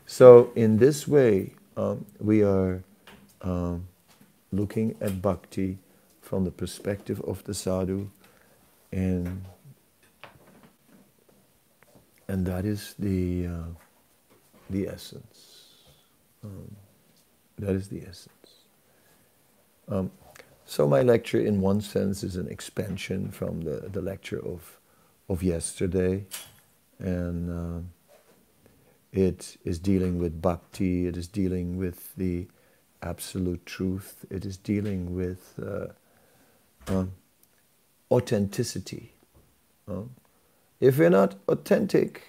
So, 0.05 0.51
in 0.55 0.78
this 0.78 1.07
way, 1.07 1.51
um, 1.76 2.05
we 2.22 2.41
are 2.41 2.84
um, 3.41 3.88
looking 4.51 4.95
at 5.01 5.22
bhakti 5.22 5.78
from 6.22 6.45
the 6.45 6.51
perspective 6.51 7.20
of 7.22 7.43
the 7.43 7.53
sadhu, 7.53 8.09
and 8.91 9.43
and 12.28 12.45
that 12.45 12.66
is 12.66 12.95
the 12.97 13.47
uh, 13.47 13.68
the 14.70 14.88
essence. 14.88 15.66
Um, 16.43 16.76
that 17.57 17.76
is 17.76 17.89
the 17.89 18.01
essence. 18.03 18.35
Um, 19.88 20.12
so 20.66 20.88
my 20.88 21.02
lecture, 21.02 21.40
in 21.40 21.62
one 21.62 21.82
sense, 21.82 22.24
is 22.24 22.36
an 22.36 22.48
expansion 22.48 23.32
from 23.32 23.62
the, 23.62 23.90
the 23.92 24.02
lecture 24.02 24.40
of 24.44 24.80
of 25.28 25.42
yesterday, 25.42 26.24
and 27.00 27.50
uh, 27.50 27.82
it 29.12 29.58
is 29.64 29.80
dealing 29.80 30.20
with 30.20 30.42
bhakti. 30.42 31.08
It 31.08 31.18
is 31.18 31.28
dealing 31.28 31.78
with 31.78 32.14
the 32.16 32.48
absolute 33.02 33.66
truth. 33.66 34.26
It 34.30 34.46
is 34.46 34.58
dealing 34.58 35.16
with 35.16 35.60
uh, 35.62 35.88
um, 36.88 37.14
authenticity. 38.12 39.14
Um, 39.88 40.12
if 40.80 41.00
we're 41.00 41.10
not 41.10 41.36
authentic 41.48 42.24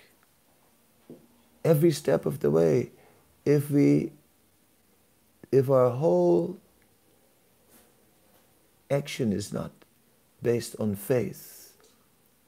every 1.64 1.90
step 1.90 2.26
of 2.26 2.40
the 2.40 2.50
way, 2.50 2.90
if 3.44 3.70
we, 3.70 4.12
if 5.50 5.68
our 5.68 5.90
whole 5.90 6.58
action 8.90 9.32
is 9.32 9.52
not 9.52 9.72
based 10.42 10.76
on 10.78 10.94
faith, 10.94 11.74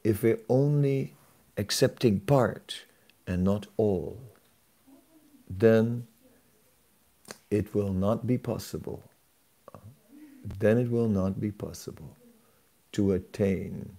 if 0.05 0.23
we're 0.23 0.41
only 0.49 1.15
accepting 1.57 2.21
part 2.21 2.85
and 3.27 3.45
not 3.45 3.67
all, 3.77 4.19
then 5.49 6.07
it 7.51 7.75
will 7.75 7.93
not 7.93 8.27
be 8.27 8.39
possible 8.39 9.03
then 10.59 10.79
it 10.79 10.91
will 10.91 11.09
not 11.09 11.41
be 11.41 11.51
possible 11.51 12.17
to 12.93 13.13
attain 13.13 13.91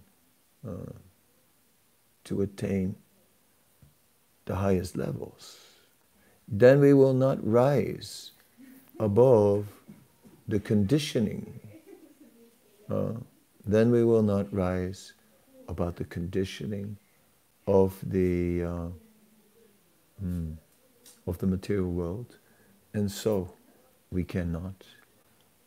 uh, 0.66 0.92
to 2.24 2.42
attain 2.42 2.94
the 4.44 4.56
highest 4.56 4.96
levels. 4.96 5.58
Then 6.46 6.80
we 6.80 6.92
will 6.92 7.14
not 7.14 7.38
rise 7.46 8.32
above 8.98 9.66
the 10.46 10.60
conditioning 10.60 11.59
uh, 12.90 13.12
then 13.66 13.90
we 13.90 14.04
will 14.04 14.22
not 14.22 14.52
rise 14.52 15.12
about 15.68 15.96
the 15.96 16.04
conditioning 16.04 16.96
of 17.66 17.96
the 18.02 18.64
uh, 18.64 18.88
hmm, 20.20 20.52
of 21.26 21.38
the 21.38 21.46
material 21.46 21.90
world, 21.90 22.38
and 22.94 23.10
so 23.10 23.52
we 24.10 24.24
cannot 24.24 24.84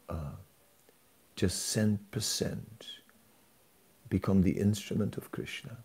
uh, 0.09 0.35
just 1.35 1.67
cent 1.67 2.11
percent 2.11 2.85
become 4.09 4.41
the 4.41 4.51
instrument 4.59 5.17
of 5.17 5.31
Krishna, 5.31 5.77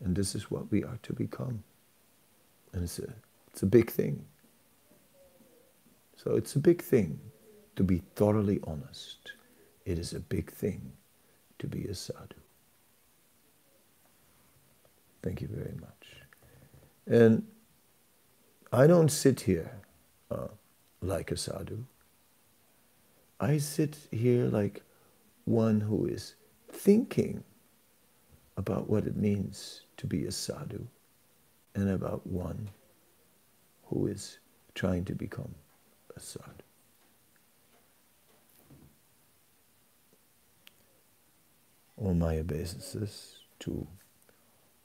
and 0.00 0.14
this 0.14 0.34
is 0.34 0.50
what 0.50 0.70
we 0.70 0.84
are 0.84 0.98
to 1.02 1.12
become, 1.12 1.64
and 2.72 2.84
it's 2.84 2.98
a 2.98 3.12
it's 3.48 3.62
a 3.62 3.66
big 3.66 3.90
thing. 3.90 4.24
So 6.16 6.36
it's 6.36 6.54
a 6.56 6.60
big 6.60 6.82
thing 6.82 7.18
to 7.76 7.82
be 7.82 8.02
thoroughly 8.14 8.60
honest. 8.64 9.32
It 9.84 9.98
is 9.98 10.12
a 10.12 10.20
big 10.20 10.50
thing 10.50 10.92
to 11.58 11.66
be 11.66 11.84
a 11.84 11.94
sadhu. 11.94 12.40
Thank 15.22 15.40
you 15.40 15.48
very 15.50 15.74
much. 15.80 16.06
And 17.06 17.46
I 18.72 18.86
don't 18.86 19.10
sit 19.10 19.40
here 19.40 19.70
uh, 20.30 20.48
like 21.00 21.30
a 21.30 21.36
sadhu. 21.36 21.84
I 23.40 23.58
sit 23.58 23.96
here 24.10 24.46
like 24.46 24.82
one 25.44 25.80
who 25.80 26.06
is 26.06 26.34
thinking 26.70 27.44
about 28.56 28.88
what 28.88 29.06
it 29.06 29.16
means 29.16 29.82
to 29.96 30.06
be 30.06 30.26
a 30.26 30.32
sadhu 30.32 30.86
and 31.74 31.90
about 31.90 32.26
one 32.26 32.70
who 33.86 34.06
is 34.06 34.38
trying 34.74 35.04
to 35.04 35.14
become 35.14 35.54
a 36.16 36.20
sadhu. 36.20 36.63
All 41.96 42.14
my 42.14 42.38
obeisances 42.38 43.36
to 43.60 43.86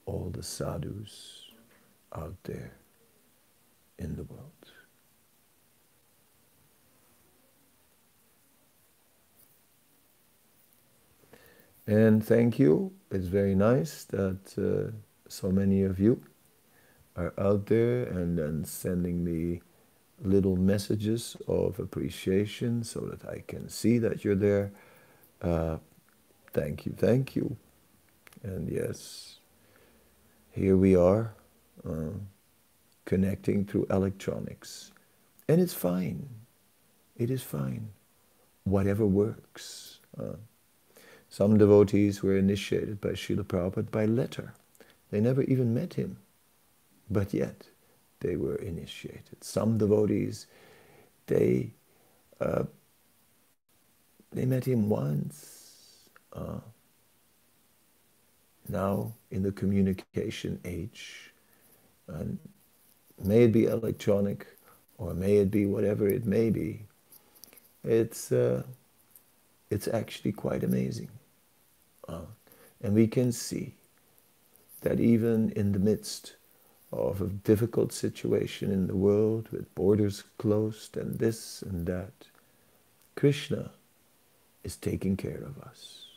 all 0.05 0.31
the 0.33 0.43
sadhus 0.43 1.51
out 2.15 2.35
there 2.43 2.73
in 3.97 4.15
the 4.15 4.23
world. 4.23 4.71
And 11.85 12.23
thank 12.23 12.59
you. 12.59 12.93
It's 13.09 13.25
very 13.25 13.55
nice 13.55 14.03
that 14.05 14.53
uh, 14.57 14.91
so 15.27 15.51
many 15.51 15.81
of 15.81 15.99
you 15.99 16.21
are 17.15 17.33
out 17.37 17.65
there 17.65 18.03
and, 18.03 18.37
and 18.39 18.67
sending 18.67 19.23
me 19.23 19.61
little 20.21 20.55
messages 20.55 21.35
of 21.47 21.79
appreciation 21.79 22.83
so 22.83 22.99
that 23.01 23.27
I 23.27 23.43
can 23.47 23.69
see 23.69 23.97
that 23.97 24.23
you're 24.23 24.35
there. 24.35 24.71
Uh, 25.41 25.77
thank 26.53 26.85
you, 26.85 26.93
thank 26.97 27.35
you. 27.35 27.57
And 28.43 28.69
yes, 28.69 29.39
here 30.51 30.77
we 30.77 30.95
are 30.95 31.33
uh, 31.87 32.11
connecting 33.05 33.65
through 33.65 33.87
electronics. 33.89 34.91
And 35.47 35.59
it's 35.59 35.73
fine. 35.73 36.29
It 37.17 37.29
is 37.29 37.43
fine. 37.43 37.89
Whatever 38.63 39.05
works. 39.05 39.99
Uh, 40.17 40.37
some 41.29 41.57
devotees 41.57 42.23
were 42.23 42.37
initiated 42.37 43.01
by 43.01 43.09
Srila 43.09 43.43
Prabhupada 43.43 43.91
by 43.91 44.05
letter. 44.05 44.53
They 45.11 45.21
never 45.21 45.43
even 45.43 45.73
met 45.73 45.95
him. 45.95 46.17
But 47.09 47.33
yet, 47.33 47.67
they 48.19 48.35
were 48.35 48.55
initiated. 48.55 49.43
Some 49.43 49.77
devotees, 49.77 50.47
they 51.27 51.71
uh, 52.39 52.63
they 54.31 54.45
met 54.45 54.65
him 54.65 54.89
once. 54.89 55.58
Uh, 56.33 56.59
now, 58.67 59.13
in 59.31 59.41
the 59.41 59.51
communication 59.51 60.59
age, 60.63 61.33
and 62.07 62.37
may 63.23 63.43
it 63.43 63.51
be 63.51 63.65
electronic 63.65 64.45
or 64.97 65.13
may 65.13 65.37
it 65.37 65.49
be 65.49 65.65
whatever 65.65 66.07
it 66.07 66.25
may 66.25 66.49
be, 66.49 66.85
it's 67.83 68.31
uh, 68.31 68.63
it's 69.69 69.87
actually 69.87 70.31
quite 70.31 70.63
amazing, 70.63 71.09
uh, 72.07 72.25
and 72.81 72.93
we 72.93 73.07
can 73.07 73.31
see 73.31 73.73
that 74.81 74.99
even 74.99 75.51
in 75.51 75.71
the 75.71 75.79
midst 75.79 76.35
of 76.91 77.21
a 77.21 77.27
difficult 77.27 77.93
situation 77.93 78.71
in 78.71 78.87
the 78.87 78.95
world 78.95 79.47
with 79.51 79.73
borders 79.75 80.23
closed 80.37 80.97
and 80.97 81.19
this 81.19 81.61
and 81.61 81.85
that, 81.85 82.13
Krishna 83.15 83.71
is 84.63 84.75
taking 84.75 85.15
care 85.15 85.43
of 85.43 85.59
us. 85.59 86.08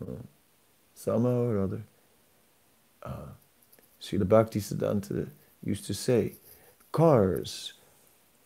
Uh, 0.00 0.22
somehow 0.94 1.42
or 1.42 1.60
other. 1.60 1.82
Uh, 3.02 3.32
Srila 4.00 4.24
Bhaktisiddhanta 4.24 5.28
used 5.62 5.86
to 5.86 5.94
say, 5.94 6.34
cars 6.92 7.74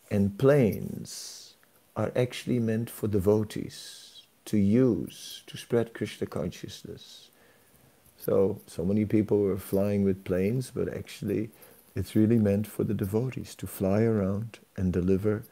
and 0.09 0.37
planes 0.37 1.53
are 1.95 2.11
actually 2.15 2.59
meant 2.59 2.89
for 2.89 3.07
devotees 3.07 4.23
to 4.45 4.57
use 4.57 5.43
to 5.47 5.57
spread 5.57 5.93
Krishna 5.93 6.27
consciousness. 6.27 7.29
So, 8.17 8.61
so 8.67 8.83
many 8.83 9.05
people 9.05 9.39
were 9.39 9.57
flying 9.57 10.03
with 10.03 10.23
planes, 10.23 10.71
but 10.73 10.93
actually 10.93 11.51
it's 11.95 12.15
really 12.15 12.39
meant 12.39 12.67
for 12.67 12.83
the 12.83 12.93
devotees 12.93 13.55
to 13.55 13.67
fly 13.67 14.03
around 14.03 14.59
and 14.77 14.93
deliver 14.93 15.43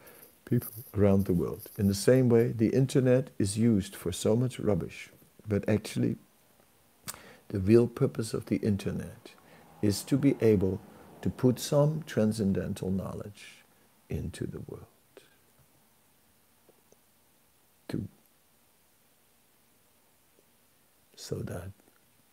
people 0.46 0.72
around 0.98 1.26
the 1.26 1.34
world. 1.34 1.70
In 1.78 1.88
the 1.88 1.94
same 1.94 2.30
way, 2.30 2.48
the 2.48 2.70
internet 2.70 3.30
is 3.38 3.58
used 3.58 3.96
for 3.96 4.12
so 4.12 4.36
much 4.36 4.60
rubbish, 4.60 5.10
but 5.48 5.68
actually 5.68 6.18
the 7.50 7.60
real 7.60 7.88
purpose 7.88 8.34
of 8.34 8.48
the 8.48 8.58
internet 8.58 9.32
is 9.82 10.04
to 10.04 10.18
be 10.18 10.36
able 10.42 10.80
to 11.22 11.30
put 11.30 11.60
some 11.60 12.04
transcendental 12.06 12.92
knowledge 12.92 13.64
into 14.10 14.46
the 14.46 14.60
world. 14.60 14.86
To, 17.90 18.08
so 21.16 21.36
that 21.36 21.72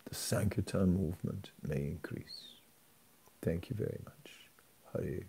the 0.05 0.15
Sankirtan 0.15 0.95
movement 0.95 1.51
may 1.65 1.77
increase. 1.77 2.45
Thank 3.41 3.69
you 3.69 3.75
very 3.75 3.99
much. 4.03 4.31
Hare 4.93 5.21